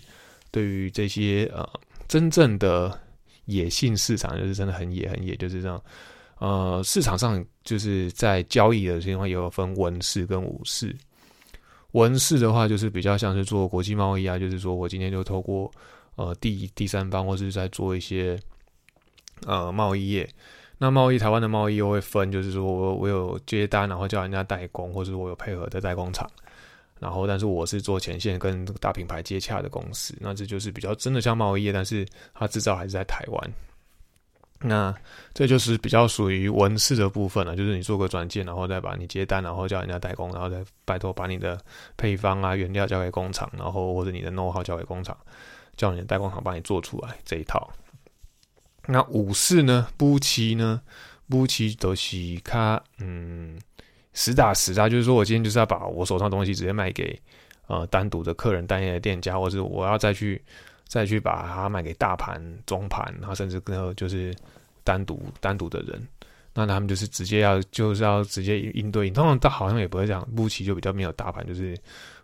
[0.51, 1.67] 对于这些呃
[2.07, 2.95] 真正的
[3.45, 5.81] 野性市场，就是真的很野很野，就是这样。
[6.37, 10.95] 呃，市场上就是在交易的情况，也有分文市跟武市。
[11.93, 15.71] 文市的话，就是比较像是做国际贸易啊，就是说我今天就透过
[16.15, 18.39] 呃第第三方，或是在做一些。
[19.45, 20.29] 呃，贸易业，
[20.77, 26.29] 那贸易台湾的贸易又会分，就是说我我有接单，然后叫人家代工，或者我有配合的代工厂，
[26.99, 33.53] 然后但是我是做前线跟大品牌接洽的公司，那这就是比较真的像贸易业，但是它制造还是在台湾。
[34.59, 34.91] 那
[35.35, 41.59] 这就是比较属于文字的部分了，就是你做个转件，然后再把你接单，然后叫人家代工，然后再拜托把你的
[41.95, 45.15] 配方啊、原料交给工厂，然后或者你的 know how 交给工厂，
[45.75, 47.71] 叫你的代工厂帮你做出来这一套。
[48.87, 49.87] 那五四呢？
[49.97, 50.81] 布奇呢？
[51.29, 53.59] 布奇都是卡嗯
[54.13, 57.19] 实打实啊，就是说我今天就是要把我手上东西直接卖给
[57.67, 60.41] 呃单独的客人、单一的店家，或者我要再去。
[60.89, 64.33] 再去把它卖给大盘、中盘，然后甚至跟就是
[64.85, 66.01] 单独单独的人，
[66.53, 69.09] 那他们就是直接要就是要直接应对。
[69.09, 71.77] 通常他好像也不会这样，布奇就比较没有大盘，就是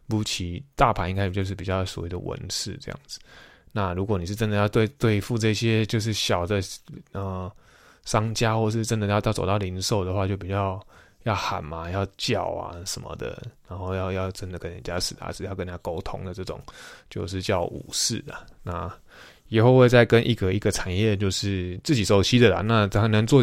[0.07, 3.19] 布奇大盘应该就是比较所谓的文士这样子。
[3.73, 6.61] 那如果你是真的要对对付这些就是小的
[7.11, 7.51] 呃
[8.05, 10.81] 商家，或是真的要到走到零售的话，就比较。
[11.23, 16.59] 要喊嘛，要叫啊什么的，然后要要真的跟人家实打实要跟人家沟通的这种，
[17.09, 18.35] 就是叫武士的。
[18.61, 18.93] 那
[19.47, 22.59] 以后会再跟一个一个产业，就是自己熟悉的啦。
[22.59, 23.41] 那才能做。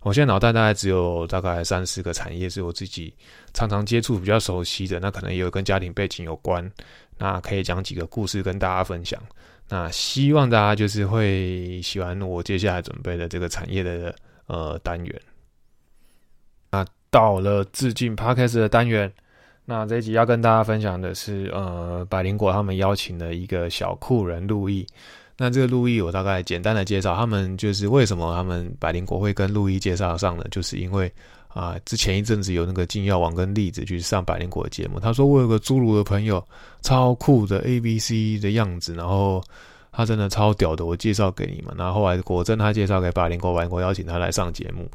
[0.00, 3.10] 我现在脑袋大概只有大概三四个产业是我自己
[3.54, 5.00] 常常接触、比较熟悉的。
[5.00, 6.70] 那可能也有跟家庭背景有关。
[7.16, 9.18] 那可以讲几个故事跟大家分享。
[9.68, 14.14] 那希望大家就是会喜欢我接下来准备的这个产业的
[14.46, 15.20] 呃单元。
[16.70, 19.12] 那到了致敬 Podcast 的单元，
[19.64, 24.86] 那这一集要跟大家分享的是，呃，百灵果他们邀请的一个小酷人路易。
[25.38, 30.44] 那这个路易，我大概简单的介绍，他们就是为什么他们百灵果会跟路易介绍上呢？
[30.50, 31.12] 就是因为
[31.56, 36.46] 啊，之前一阵子有那个金耀王跟栗子去上百灵果的节目，他说我有个侏儒的朋友，
[36.82, 39.42] 超酷的 A B C 的样子，然后
[39.90, 41.74] 他真的超屌的，我介绍给你们。
[41.78, 44.86] 然后后来果真他介绍给百灵果，百灵果邀请他来上节目。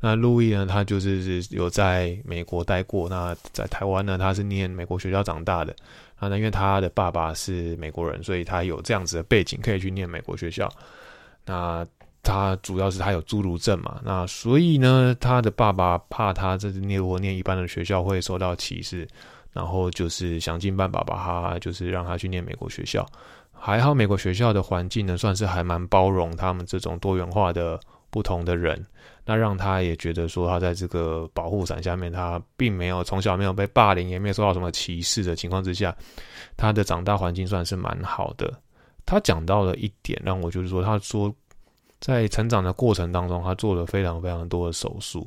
[0.00, 0.64] 那路易呢？
[0.64, 3.08] 他就是有在美国待过。
[3.08, 4.16] 那在台湾呢？
[4.16, 5.74] 他是念美国学校长大的。
[6.16, 10.70] 啊，那因为他的爸爸是美国人，所以他有这样子的背景，可以去念美国学校。
[11.44, 11.86] 那
[12.26, 14.00] 他主要是他有侏儒症嘛？
[14.04, 19.06] 那所以呢，他的爸爸怕他这念我念一般的学校会受到歧视，
[19.52, 23.06] 然后就是想尽办法把他就是让他去念美国学校。
[23.52, 28.84] 还好美国学校的环境呢，算是还蛮包容他们这种多元化的不同的人。
[29.24, 35.92] 那让他也觉得说，他在这个保护伞下面，他并没有从小没有被霸凌，也没有受到什么歧视的情况之下，
[36.56, 38.52] 他的长大环境算是蛮好的。
[39.04, 41.34] 他讲到了一点，让我就是说，他说
[42.00, 45.26] 在成长的过程当中，他做了非常非常多的手术，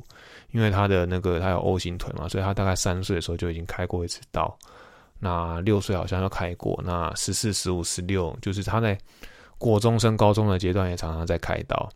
[0.52, 4.56] 因为他的那个他有 O 型腿嘛，所以他大概三岁的时候就已经开过一次刀。
[5.18, 8.96] 那六岁好像要开过，那十四、十五、十六，就是他在
[9.58, 11.88] 国中升高中的阶段也常常在开刀。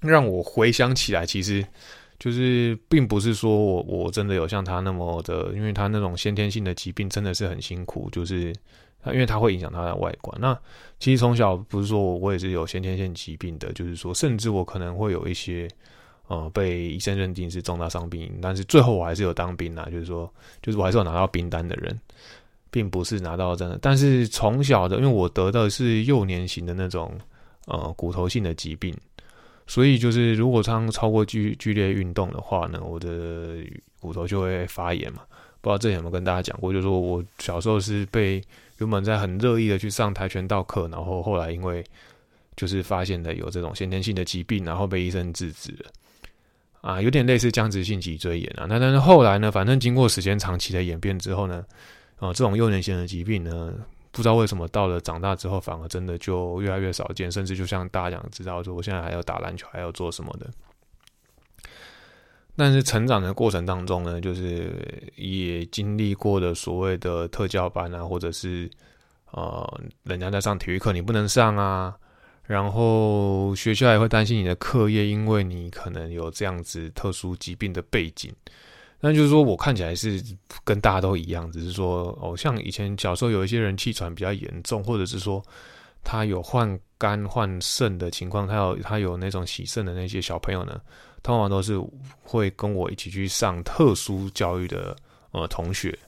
[0.00, 1.64] 让我回想起来，其实
[2.18, 8.54] 就是并不是说我我真的有像他那么的，因为他那种先天性的疾病真的是很辛苦，就是
[9.06, 10.36] 因为它会影响它的外观。
[10.40, 10.58] 那
[10.98, 15.68] 其实从小不是说我我也是有先天性疾病的，就是说甚至我可能会有一些
[16.28, 20.32] 呃被医生认定是重大伤病，但是最后我还是有当兵啊，就是说
[20.62, 21.98] 就是我还是有拿到兵单的人，
[22.70, 23.78] 并不是拿到真的。
[23.80, 27.12] 但是从小的，因为我得的是幼年型的那种
[27.66, 28.94] 呃骨头性的疾病。
[29.66, 33.58] 所以就是，如果常超过剧剧烈运动的话呢，我的
[34.00, 35.22] 骨头就会发炎嘛。
[35.60, 36.72] 不知道这有没有跟大家讲过？
[36.72, 38.42] 就是说我小时候是被
[38.80, 41.84] 原本在很热议的去上跆拳道课，然后后来因为
[42.56, 45.90] 就是发现的有这种先天性的疾病，然后被医生制止了。
[46.80, 48.66] 啊，有点类似僵直性脊椎炎啊。
[48.68, 51.64] 那但是后来呢，反正经过时间长期的演变之后呢，
[52.18, 53.72] 啊，这种幼年型的疾病呢。
[54.12, 60.50] 不知道为什么到了长大之后，反而真的就越来越少见，甚至就像大家想，知道说我现在还要打篮球，还要做什么的。
[62.60, 64.70] 但是成长的过程当中呢，就是
[65.16, 68.70] 也经历过的所谓的特教班啊，或者是
[69.30, 71.96] 呃，人家在上体育课你不能上啊，
[72.42, 78.30] 然后学校也会担心你的课业，因为你可能有这样子特殊疾病的背景。
[79.00, 80.22] 那就是说我看起来是
[80.62, 85.42] 跟大家都一样，只是说哦，像以前小时候有一些人气喘比较严重，或者是说
[86.04, 90.78] 他有患肝患肾的情况，他有他有那种洗肾的那些小朋友呢，
[91.22, 91.80] 通常都是
[92.22, 94.96] 会跟我一起去上特殊教育的
[95.32, 95.98] 呃同学。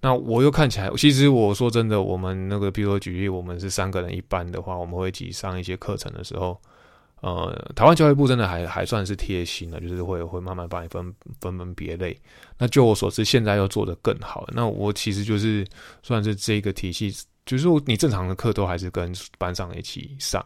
[0.00, 6.58] 那我又看起来，其实我说真的，我们那个比如说举例，我们是三个人一班的话，我们会一起上一些课程的时候。
[7.22, 12.18] 呃，台湾教育部真的还还算是贴心的，就是会会慢慢帮你分分门别类。
[12.56, 14.48] 那就我所知，现在又做得更好。
[14.54, 15.62] 那我其实就是
[16.02, 20.42] 算是这个体系，就是你正常的课都还是跟班上一起上。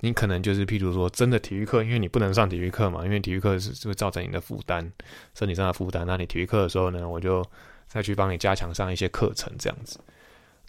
[0.00, 4.90] 你可能就是譬如说，真的体育课，因为你不能上体育课嘛，因为体育课是会造成你的负担，
[5.34, 6.06] 身体上的负担。
[6.06, 7.44] 那你体育课的时候呢，我就
[7.86, 9.98] 再去帮你加强上一些课程，这样子。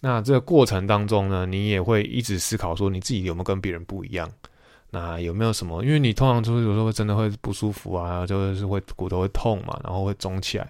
[0.00, 4.30] 那这个过程当中呢，你也会一直思考说，你自己有没有跟别人不一样。
[4.92, 5.84] 那有没有什么？
[5.84, 10.68] 因为你通常就是有时候真的会不舒服啊，就是会骨头会痛嘛，然后会肿起来，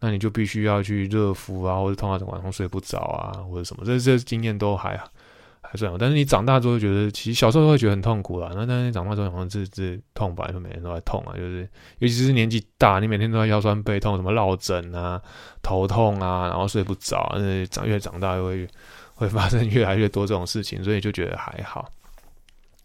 [0.00, 5.00] 那你就必须要去热敷啊，或者通常晚上睡不着啊，或者什么，这这经验都还
[5.76, 5.94] 算。
[5.98, 8.50] 但是你长大之后觉得，其实小时候会觉得很痛苦啦。
[8.54, 15.20] 那但是你长大之后好像这这痛吧，就每天都在痛啊，就是尤其是年纪大，你每天都在腰酸背痛，什么落枕啊、
[15.62, 18.66] 头痛啊，然后睡不着，那长越长大会
[19.14, 21.88] 会发生越来越多这种事情，所以就觉得还好。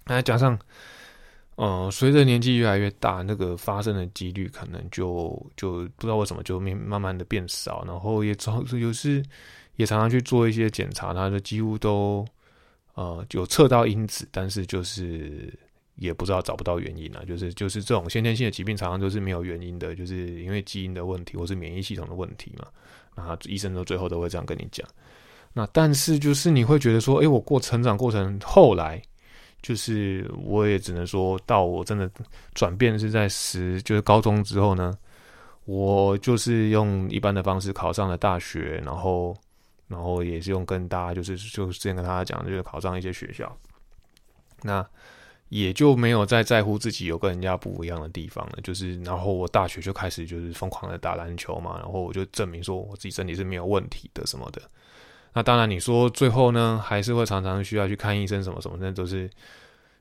[0.05, 0.57] 那加上，
[1.57, 9.23] 嗯，随着年纪越来越大，那个发生的几率可能就就不知道为什么就慢慢慢的变少，然后也常有时
[9.75, 12.25] 也常常去做一些检查，它的几乎都
[12.93, 15.53] 呃有测到因子，但是就是
[15.95, 22.67] 也不知道找不到原因啊，就是就是这种先天性的疾病常常都是没有原因的，就是因为基因的问题或是免疫系统的问题嘛，
[23.15, 24.87] 那医生都最后都会这样跟你讲。
[25.53, 29.01] 那但是就是你会觉得说，哎，我过成长过程后来。
[29.61, 32.09] 就是我也只能说到我真的
[32.53, 34.97] 转变是在十就是高中之后呢，
[35.65, 39.35] 我就是用一般的方式考上了大学，然后
[39.89, 43.53] 然后也是用跟大家就是就之前跟大家讲，就是考上一些学校，
[44.61, 44.87] 那
[45.49, 48.59] 也就没有再在乎自己有跟人家不一样的地方了。
[48.63, 54.61] 就是然后我大学就开始就是疯狂的打篮球嘛，然后我就证明说我自己身体是没有问题的什么的。
[55.33, 59.29] 那当然，你说最后呢，还是会常常需要去看医生，什么什么那，都是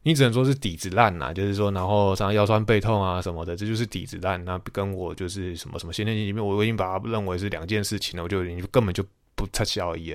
[0.03, 1.35] 你只能说是底子烂呐。
[1.35, 4.43] 就是说，然后常常腰酸背痛啊什么的，这就是底子烂。
[4.47, 8.25] 那跟我就是什么什么先天性疾病，我已经把它认为是两件事情了。
[8.25, 9.05] 我就已经根本就
[9.39, 10.15] 不太而已。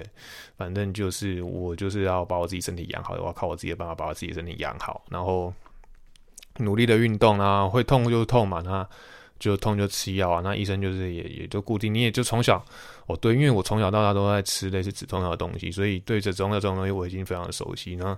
[0.57, 5.51] 反正就是我就是要把我自己身体养好，我要靠我自己的办法把我自己身体养好，然后
[6.57, 8.85] 努力的运动啊，会痛就痛嘛，那。
[9.39, 12.63] 就痛就吃药啊，那医生就是也也就固定，你也就从小
[13.07, 17.95] 哦对，因为我从小到大都在吃类似止痛药的东西，所以对这止痛药这种东西我已经非常的熟悉。
[17.95, 18.17] 然后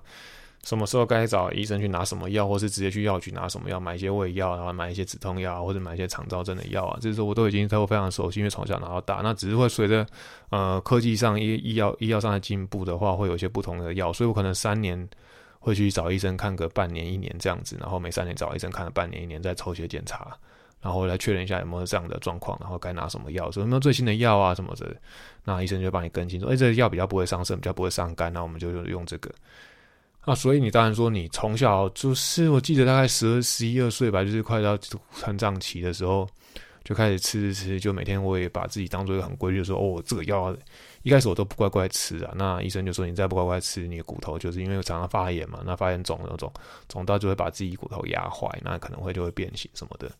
[0.65, 9.21] 什么时候该找医生去拿什么药，或是直接去药局拿什么药，买一些胃药，然后买一些止痛药，或者买一些肠燥症的药啊，这些我都已经都非常熟悉，因为从小拿到大。
[9.23, 10.05] 那只是会随着
[10.49, 15.07] 呃科技上医医药医药上的进步的话，会有一些不同的药，所以我可能三年
[15.59, 20.35] 会去找医生看个半年一年这样子，然后每三年找医生看了半年一年，再抽血检查。
[20.81, 24.95] 然后来确认一下有没有这样的状况，然后该拿什么药，有没有最新的药啊什么的，
[25.43, 29.31] 那医生就帮你更新，说，哎，这个药比较不会伤肾，比较不会伤肝，那我们就用这个。
[30.27, 34.77] 那所以你当然说，你从小就是，我记得大概十二、十一二岁吧，就是快到
[35.19, 36.27] 成长期的时候，
[36.83, 40.55] 就开始吃吃吃，就每天我也把自己当做一个很规律，说，哦，这个药
[41.03, 46.51] 一开始我都不乖乖吃啊，那医生就说，你再不乖乖吃，你的骨头就是因为常常发炎嘛，那发炎肿那种，
[46.89, 50.11] 肿到就会把自己骨头压坏，那可能会就会变形什么的。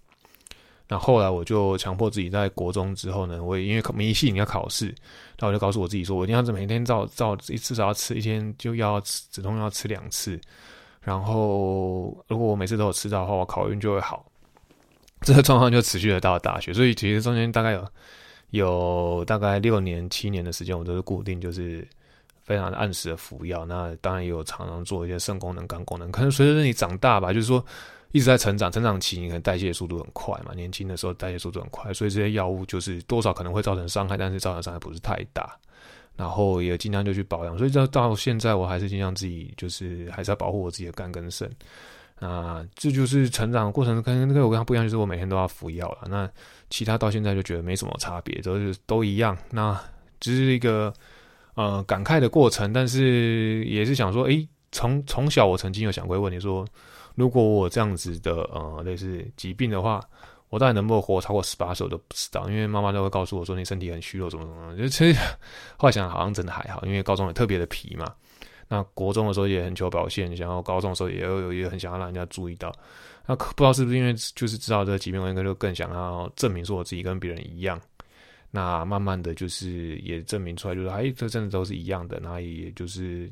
[0.88, 4.94] 那后来我就强迫自己在国中之后呢，我也因为迷信你要考试，
[5.40, 10.40] 那我就告诉我自己说，我一定要每天照照一至少要吃一天就要吃止痛药吃两次，
[11.02, 14.24] 然后如果我每次都有吃到的话，我考运就会好。
[15.26, 17.88] 这个状况就持续了到大学，所以其实中间大概有
[18.52, 21.88] 有大概六年七年的时间，我都是固定就是
[22.44, 23.66] 非常按时的服药。
[23.66, 27.66] 那当然也有常常做一些肾功能、肝功能，可能随着你长大吧，就是说。
[28.16, 35.54] 一直在成长，成长期你可能代谢速度很快嘛，年轻的时候代谢速度很快，所以这些药物就是多少可能会造成伤害，但是造成伤害不是太大。
[36.16, 41.52] 然后也尽量就去保养，所以到到现在我还是尽量自己就是还是要保护我自己的肝跟肾。
[42.22, 46.08] 啊，这就是成长的过程跟那个我跟他不一样，就是我每天都要服药了。
[46.08, 46.32] 那
[46.70, 49.38] 其他到现在就觉得没什么差别，都是都一样。
[49.52, 49.78] 那
[50.22, 50.94] 只是一个
[51.56, 56.66] 呃感慨的过程，但是也是想说，诶，从从小我曾经有想过问题说。
[57.16, 60.02] 如果我这样子的呃类似疾病的话，
[60.50, 64.78] 我到底能不能活超过十八岁我都不知道，因为妈妈都会告诉我说你身体很虚弱，怎么怎么。
[64.78, 65.20] 就其实
[65.78, 68.14] 后来想好像真的还好，因为高中也特别的皮嘛。
[68.68, 72.72] 那国中的时候也很求表现，然后高中的时候也有也很想要让人家注意到。
[73.26, 77.80] 那不知道是不是因为就是知道这个疾病，我应该就更想要证明说我自己跟别人一样。
[78.52, 82.20] 那慢慢的就是也证明出来，就是哎，这真的都是一样的。
[82.22, 83.32] 那也就是。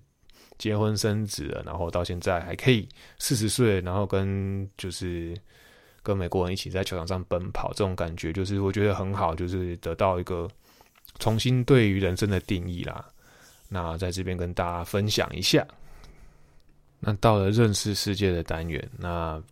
[0.63, 2.87] 结婚生子了，然后到现在还可以
[3.19, 5.35] 四十岁，然后跟就是
[6.01, 10.49] 跟美国人一起在球场上奔跑，这种感觉就是我觉得很好，就是得到一个
[11.19, 13.05] 重新对于人生的定义啦。
[13.67, 15.67] 那在这边跟大家分享一下。
[17.01, 19.43] 那到了认识世界的单元，那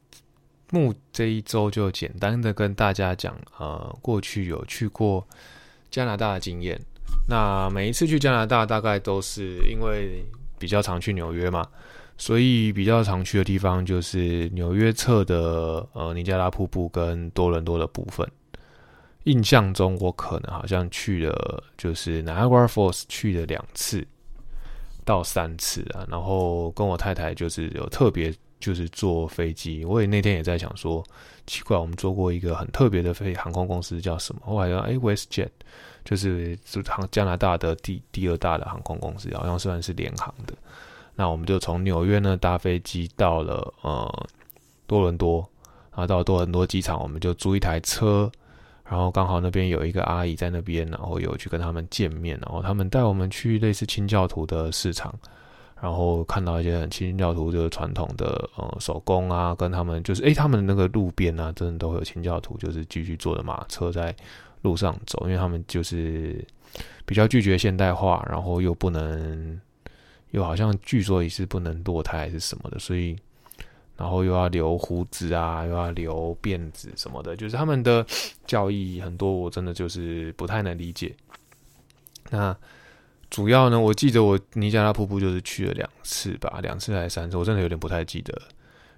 [0.69, 5.27] 木这一周就简单的跟大家讲，呃，过去有去过
[5.89, 6.79] 加拿大的经验。
[7.27, 10.23] 那每一次去加拿大，大概都是因为。
[10.61, 11.65] 比较常去纽约嘛，
[12.17, 18.29] 所以比较常去的地方就是纽约侧的呃尼加拉瀑布跟多伦多的部分。
[19.23, 24.05] 印象中我可能好像去了就是 Niagara Falls 去了两次
[25.03, 28.31] 到三次啊，然后跟我太太就是有特别
[28.61, 29.83] 就是坐飞机。
[29.83, 31.03] 我也那天也在想说，
[31.45, 34.41] 奇怪，我们坐过一个很特别的飞航空公司叫什么？
[34.45, 35.49] 后来说，哎，WestJet，
[36.05, 36.57] 就是
[36.87, 40.53] 航加拿大的第第二大的航空公司，好像算是联航的。
[41.15, 44.29] 那我们就从纽约呢搭飞机到了呃
[44.87, 45.39] 多伦多，
[45.91, 48.31] 然后到多伦多机场，我们就租一台车。
[48.83, 55.17] 然后刚好那边有一个阿姨在那边，然后有去跟他们见面，然后他们带我们去类似清教徒的市场，
[55.81, 64.15] 然后看到一些很清教徒就是传统的呃手工啊，跟他们就是诶，他们那个路边啊，真的都会有清教徒，就是继续坐着马车在
[64.61, 66.45] 路上走，因为他们就是
[67.05, 69.59] 比较拒绝现代化，然后又不能，
[70.29, 73.17] 又好像据说也是不能堕胎还是什么的，所以。
[73.97, 78.03] 然后又要留胡子啊，又要留辫子什么的，就是他们的
[78.47, 81.15] 教义很多，我真的就是不太能理解。
[82.31, 82.55] 那
[83.31, 88.39] 主要呢，我记得我尼加拉瀑布就是去了两次吧，两次还是三次，我真的有点不太记得。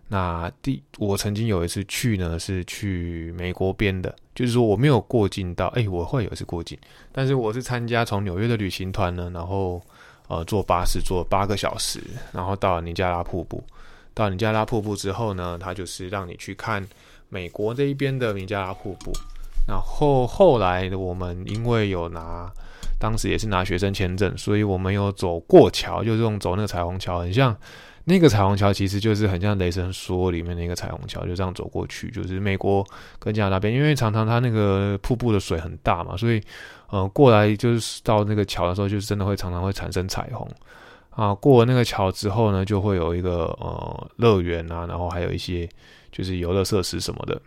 [0.10, 6.78] 那第我曾经有一次去呢，是去美国边的，就是说我没有过境到，哎，我会有一次过境，
[7.12, 9.80] 但是我是参加从纽约的旅行团呢，然后
[10.28, 13.64] 呃坐巴士坐八个小时，然后到了尼加拉瀑布。
[14.16, 16.84] 到尼加拉瀑布之后呢，它就是让你去看
[17.30, 19.14] 美国这一边的尼加拉瀑布。
[19.68, 22.52] 然后后来我们因为有拿，
[23.04, 27.54] 当时也是拿学生签证，所以我们有走过桥，就是用走那个彩虹桥，很像
[28.06, 32.82] 那个彩虹桥，其实就是很像雷神说里面那个彩虹桥，就这样走过去，就是美国
[33.20, 36.42] 跟加拿大边，因为常常它那个瀑布的水很大嘛，所以
[36.92, 40.50] 呃过来就是到那个桥的时候，就是真的会常常会产生彩虹。
[41.10, 45.70] 啊，过了那个桥之后呢，就会有一个呃乐园啊，然后还有一些
[46.10, 47.40] 就是游乐设施什么的。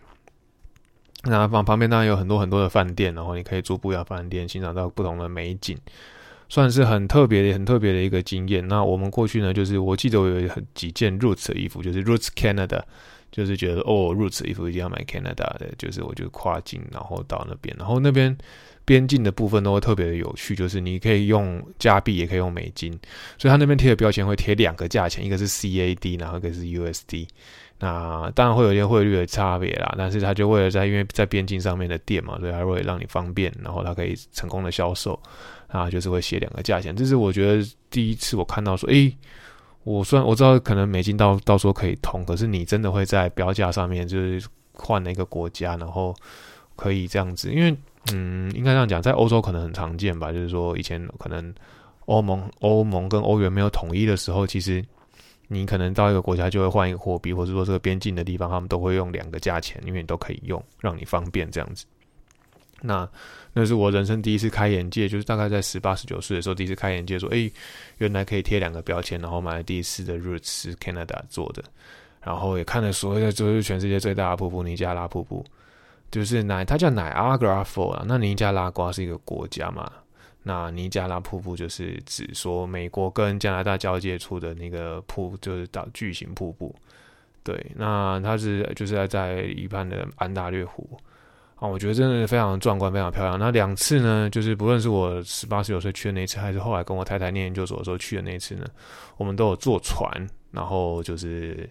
[1.28, 5.76] 那旁旁边当然有很多很多的饭店，然后你可以住不一样饭店，欣赏到不同的美景，
[6.48, 8.66] 算是很特别的、很特别的一个经验。
[8.66, 12.82] 那我们过去呢，就是我记得我有很几件 Roots 的衣服，就是 Roots Canada，
[13.30, 18.36] 就是觉得哦 Roots 衣服一定要买 Canada 的，就是我就跨境然后到那边，然后那边。
[18.86, 22.92] 边境的部分都会特别的有趣，就是你可以用加币，也可以用美金，
[23.36, 27.26] 所以他那边贴的标签会贴两个价钱，一个是 CAD，然后一个是 USD。
[27.78, 35.18] 那当然会有一些汇率的差别啦，但是他就为了在因为在边境上面的店嘛，所以他会让你方便，然后他可以成功的销售
[35.68, 36.94] 啊，就是会写两个价钱。
[36.94, 39.14] 这是我觉得第一次我看到说，诶，
[39.84, 46.14] 我虽然我知道可能美金到到时候可以通，可是你真的会在标价上面就是换了一个国家，然后
[46.74, 47.76] 可以这样子，因为。
[48.12, 50.30] 嗯，应该这样讲，在欧洲可能很常见吧。
[50.30, 51.52] 就是说，以前可能
[52.04, 54.80] 欧盟、欧盟跟欧元没有统一的时候，其实
[55.48, 61.84] 你可能到一个国家就会换一个货币，或者说这个边境的地方，他们都会用两个价钱，因为你都可以用，让你方便这样子。
[62.82, 63.08] 那
[63.54, 67.50] 那是我人生第一次开眼界，就是大概在十八、十九岁的时候，第一次开眼界，说：“哎，
[67.98, 71.64] 原来可以贴两个标签。”然后买了第一次的 Roots Canada 做的，
[72.20, 75.44] 然后也看了所谓的就是全世界最大的瀑布——尼加拉瀑布。
[76.10, 78.04] 就是奶，它叫奶阿格拉佛啊。
[78.06, 79.90] 那尼加拉瓜是一个国家嘛？
[80.48, 86.72] 那尼加拉瀑布就是指说美国跟加拿大交界处的那个瀑，就是到巨型瀑布。
[87.42, 90.88] 对，那它是就是在在一半的安大略湖
[91.56, 93.36] 啊，我觉得真的是非常壮观，非常漂亮。
[93.36, 98.64] 那两次呢，就是不论是我十八十九岁去的那次，还是后来跟我太太念研究所的时候去的那次呢，
[99.16, 100.08] 我们都有坐船，
[100.52, 101.68] 然后就是。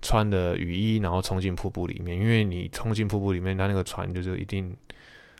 [0.00, 4.72] 穿的雨衣，然后冲进瀑布里面，因为你冲进瀑布里面，它那个船就是一定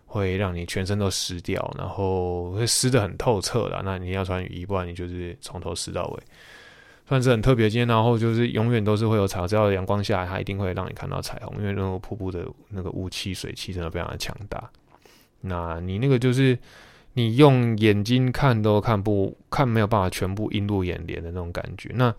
[0.08, 3.80] 会让你全身都湿掉，然后会湿的很透彻的。
[3.84, 6.22] 那你要穿雨衣，不然你就是从头湿到尾，
[7.06, 7.68] 算是很特别。
[7.68, 14.68] 今天然后就是永远都是会有彩虹，只要阳光下来，它一定会让你看到彩虹，因为那个瀑布的那个雾气、水汽真的非常的强大。
[15.42, 16.58] 那你那个就是
[17.12, 21.90] 你用眼睛看都看不看，没有办法全部映入眼帘的那种感觉。
[21.94, 22.12] 那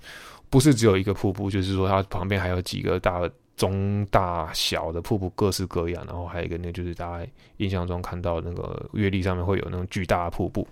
[0.49, 6.01] 不是只有一个瀑布，就是说它旁边还有几个大的中大小的瀑布，各式各样。
[6.07, 10.65] 然后还有一个，那就是大家印象中看到那个月历上面会有那种巨大的瀑布。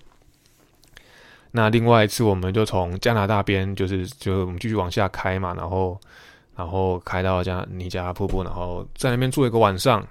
[1.51, 5.99] 那另外一次，我们就从加拿大边，就是就我们继续往下开嘛，然后
[6.55, 10.07] 然后开到加尼加瀑布，然后在那边住一个晚上。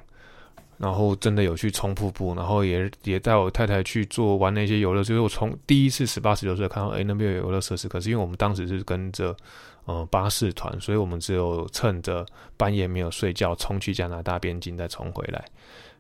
[0.79, 7.89] 然后真的有去冲瀑布，然后也也带我太太去做玩那些游乐，就是我从第一次十八十九岁看到，哎，那边有游乐设施。
[7.89, 9.35] 可是因为我们当时是跟着
[9.87, 12.25] 呃巴士团，所以我们只有趁着
[12.57, 15.45] 半夜没有睡觉，冲去加拿大边境再冲回来。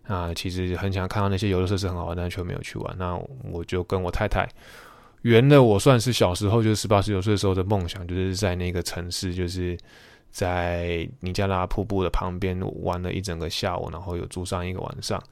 [0.07, 2.97] 啊，其实很想看到那些游乐设施很好玩，但却没有去玩。
[2.99, 3.19] 那
[3.51, 4.47] 我就跟我太太
[5.23, 9.77] 圆了，我算是小时候就是十八十九岁的时候的梦想，就是在那个城市，就是。
[10.33, 15.23] 在尼加拉瀑布的旁边玩了一整个下午，然后有住上一个晚上，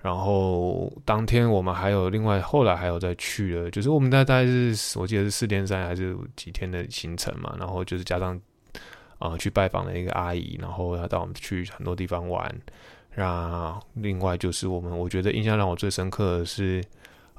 [0.00, 8.40] 然后当天我们还有另外后来还有再去了，就是我们大概是我记得是四天三还是几天的行程嘛，然后就是加上
[9.18, 12.54] 啊去拜访了一个阿姨，然后要带我们去很多地方玩。
[13.16, 16.80] 那另外就是我们，我觉得印象让我最深刻的是，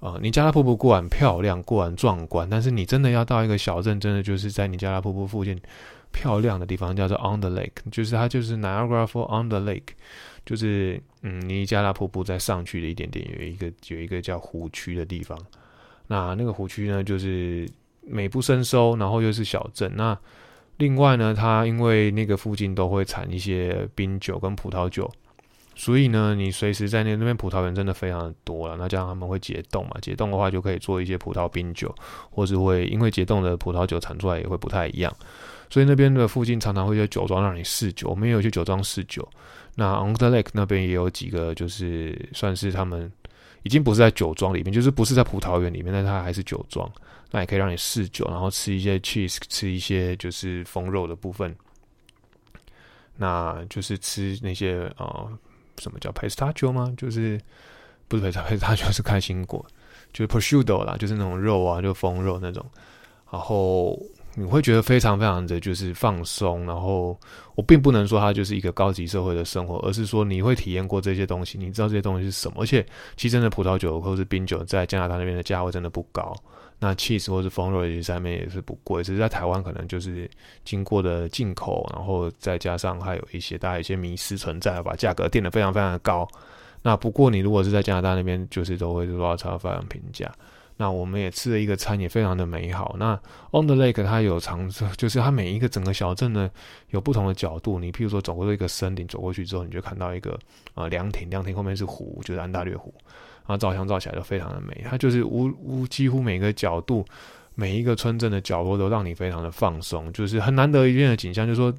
[0.01, 5.57] 呃，尼加拉瀑布固然漂亮，固然壮观，但是你真的要到一个小镇，真的就是在尼加拉瀑布附近
[6.12, 9.93] 漂亮的地方，叫做 On the Lake，就是它就是 Niagara Fall on the Lake，
[10.46, 15.38] 就是嗯尼加拉瀑布再上去的一点点，有一个有一个叫湖区的地方。
[16.08, 17.70] 那那个湖区呢，就是
[18.02, 19.92] 美不胜收，然后又是小镇。
[19.96, 20.18] 那
[20.78, 25.12] 另外呢，它因为那个附近都会产一些冰酒跟葡萄酒。
[25.76, 28.76] 所以呢，你随时在那那边葡萄园真的非常的多了。
[28.76, 29.92] 那这样他们会解冻嘛？
[30.02, 31.94] 解冻的话就可以做一些葡萄冰酒，
[32.30, 35.16] 或是会因为解冻的葡萄酒产出来也会不太一样。
[35.70, 38.10] 所以那边的附近常常会有酒庄让你试酒。
[38.10, 39.26] 我们也有去酒庄试酒。
[39.80, 43.11] 那 On the Lake 那边也有几个，就是算是他们
[43.63, 46.91] 已经不是在酒庄里面，就是不是在葡萄园里面，但它还是酒庄。
[47.32, 51.55] 那也可以让你试酒，然后吃一些 cheese，吃一些就是风肉的部分。
[53.17, 55.39] 那就是吃那些呃。
[55.82, 56.93] 什么叫 pistachio 吗？
[56.97, 57.39] 就是
[58.09, 59.65] 不是 pistachio，是开心果，
[60.11, 62.65] 就是 prosciutto 啦，就是那种肉啊，就风肉那种。
[63.32, 63.97] 然后
[64.36, 66.65] 你会觉得非常非常的就是放松。
[66.65, 67.19] 然后
[67.55, 72.57] 我并不能说它就是一个高级社会的生活，而是说你会体验过这些东西，你知道这些东西是什么。
[72.61, 72.86] 而且
[73.17, 76.34] 其实真的葡萄酒或是冰酒在加拿大那边的价位真的不高。
[76.82, 80.30] 那 cheese 或是风肉上面也是不贵，只是在台湾可能就是
[80.63, 86.25] 经过的进口，然后再加上还有一些大家一些迷失存在，把价格定得非常非常的高。
[86.82, 90.32] 那不过你如果是在加拿大那边，就是都会说超非常平价。
[90.82, 92.95] 那我们也吃了一个餐，也非常的美好。
[92.97, 93.13] 那
[93.51, 96.49] On the Lake 它有长，就是它每一个整个小镇呢
[96.91, 97.77] 有不同的角度。
[97.80, 100.39] 你譬如说走过一个森林，走过去之后，你就看到一个
[100.75, 102.93] 啊凉亭，凉亭后面是湖，就是安大略湖。
[103.45, 107.03] 然后照相照起来就非常的美，它就是无无几乎每个角度，
[107.55, 111.45] 每一个村镇的角落都让你非常的放松，就是很难得一见的景象。
[111.45, 111.73] 就是说，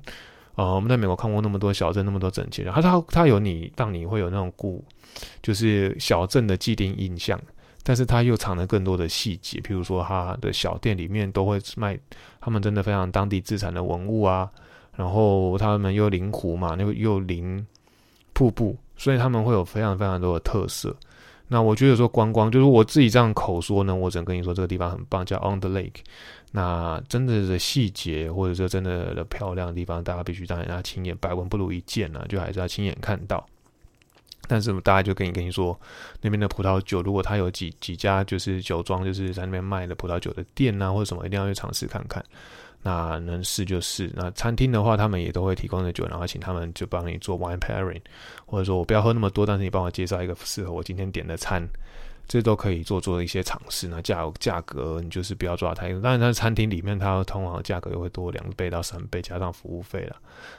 [0.56, 4.84] 呃，我们在美国看过那么多小镇，那么多整齐，然后它它有你让你会有那种故，
[5.42, 7.40] 就是小镇的既定印象，
[7.90, 11.98] 但是它又藏了更多的细节，譬如说它的小店里面都会卖
[12.40, 14.48] 他们真的非常当地自产的文物啊，
[14.94, 17.66] 然后他们又临湖嘛，那个又临
[18.32, 20.94] 瀑布，所以他们会有非常非常多的特色。
[21.48, 26.04] 那我觉得说观光，就是我自己这样口说呢，我只能跟你说这个地方很棒，叫 On the Lake。
[26.52, 33.44] 那真的的细节，或者说真的的漂亮的地方，大家必须当然要亲眼，百闻不如一见呢，就还是要亲眼看到。
[34.50, 35.78] 但是大家就跟你跟你说，
[36.20, 42.24] 那边的葡萄酒，如果他有几几家就是酒庄，就是在那边卖的葡萄酒的店啊，或者什么，一定要去尝试看看。
[42.82, 44.10] 那能试就试。
[44.16, 48.00] 那餐厅的话，他们也都会提供的酒，然后请他们就帮你做 wine pairing，
[48.44, 51.62] 或者说我不要喝那么多，但是你帮我介绍一个适合我今天点的餐。
[52.30, 60.14] 这都可以做做一些尝试那价价格你就是不要抓太，当然在餐厅里面它通常价格又会多两倍到三倍，加上服务费了。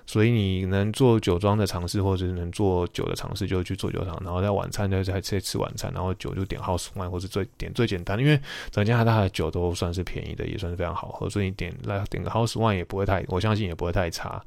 [0.06, 8.38] 所以你能做酒庄的尝试，或者是能做酒的尝试，就去做酒厂，然后在晚餐就在吃吃晚餐，然后酒就点 house wine 或者最点最简单，因为
[8.70, 14.44] 整加拿大的酒都算是便宜的，也算是非常好喝，所以你点来点个 house wine 也不会太，我相信也不会太差。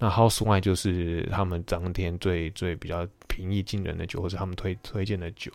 [0.00, 5.52] 那 house wine 就是他们当天最最比较平易近人的酒，或者他们推推荐的酒。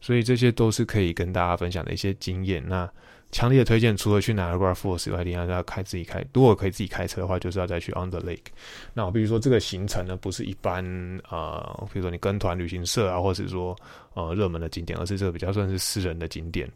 [0.00, 2.62] 所以这些都是可以跟大家分享的一些经验。
[2.66, 2.88] 那
[3.32, 6.24] 强烈的推荐，除了去 Niagara Falls 以外，一定要开自己开。
[6.32, 8.46] 如果可以自己开车的话，就是要再去 On the Lake。
[8.94, 10.84] 那我比如说这个行程呢，不是一般
[11.28, 13.76] 呃，比如说你跟团旅行社啊，或者是说
[14.14, 16.70] 呃热门的景点，而是这个比较算是私人的景点。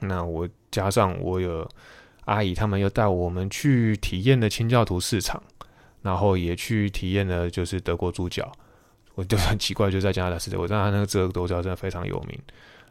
[0.00, 1.66] 那我加上我有
[2.24, 5.40] 阿姨，他们又带我们去体验了清教徒市场，
[6.02, 8.52] 然后也去体验了就是德国猪脚。
[9.18, 12.38] 我就很奇怪，就在加拿大吃的，我知道他那个德国猪脚真的非常有名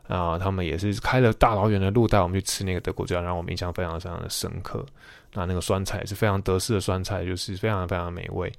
[0.09, 0.37] 啊。
[0.37, 4.85] 他们也是开了大老远的路带我们去吃那个德国猪脚，让我们印象非常非常的深刻。
[5.33, 8.51] 那那个酸菜是非常德式的酸菜，就是非常非常美味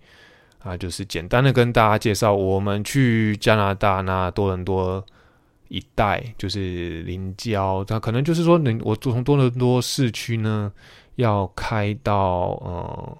[0.60, 0.74] 啊。
[0.74, 5.04] 就是简单的跟大家介绍，我们去加拿大那多伦多
[5.68, 10.72] 一带，就是临郊，它可能就是说，你我从多伦多市区呢
[11.16, 12.14] 要开到
[12.62, 13.18] 呃。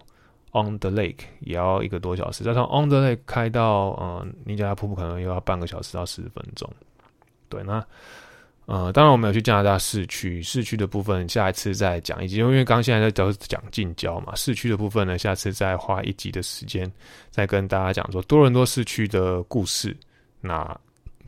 [0.53, 6.69] On the lake 也要一个多小时，再从 On the lake 开到嗯尼加拉瀑布可能又要半个小时到四十分钟。
[7.51, 7.85] 对，那
[8.65, 16.91] 呃当然我们有去加拿大市区，市区的部分下一次再讲一集，因为刚现在在都讲近郊嘛，市区的部分呢，下次再花一集的时间
[17.31, 19.95] 再跟大家讲说多伦多市区的故事，
[20.41, 20.75] 那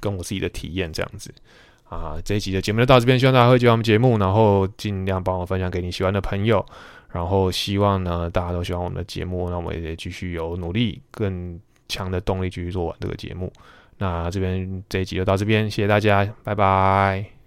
[0.00, 1.30] 跟我自己的体验这样子
[1.88, 2.16] 啊。
[2.24, 6.64] 这一集的节目就到这边，希望大家会喜欢我们节目，然后尽量帮我分享给你喜欢的朋友。
[7.12, 11.58] 然后希望呢，大家都喜欢我们的节目，那我们也继续有努力、更
[11.88, 13.52] 强的动力继续做完这个节目。
[13.98, 17.39] 那这边这一集就到这边，谢谢大家，拜拜。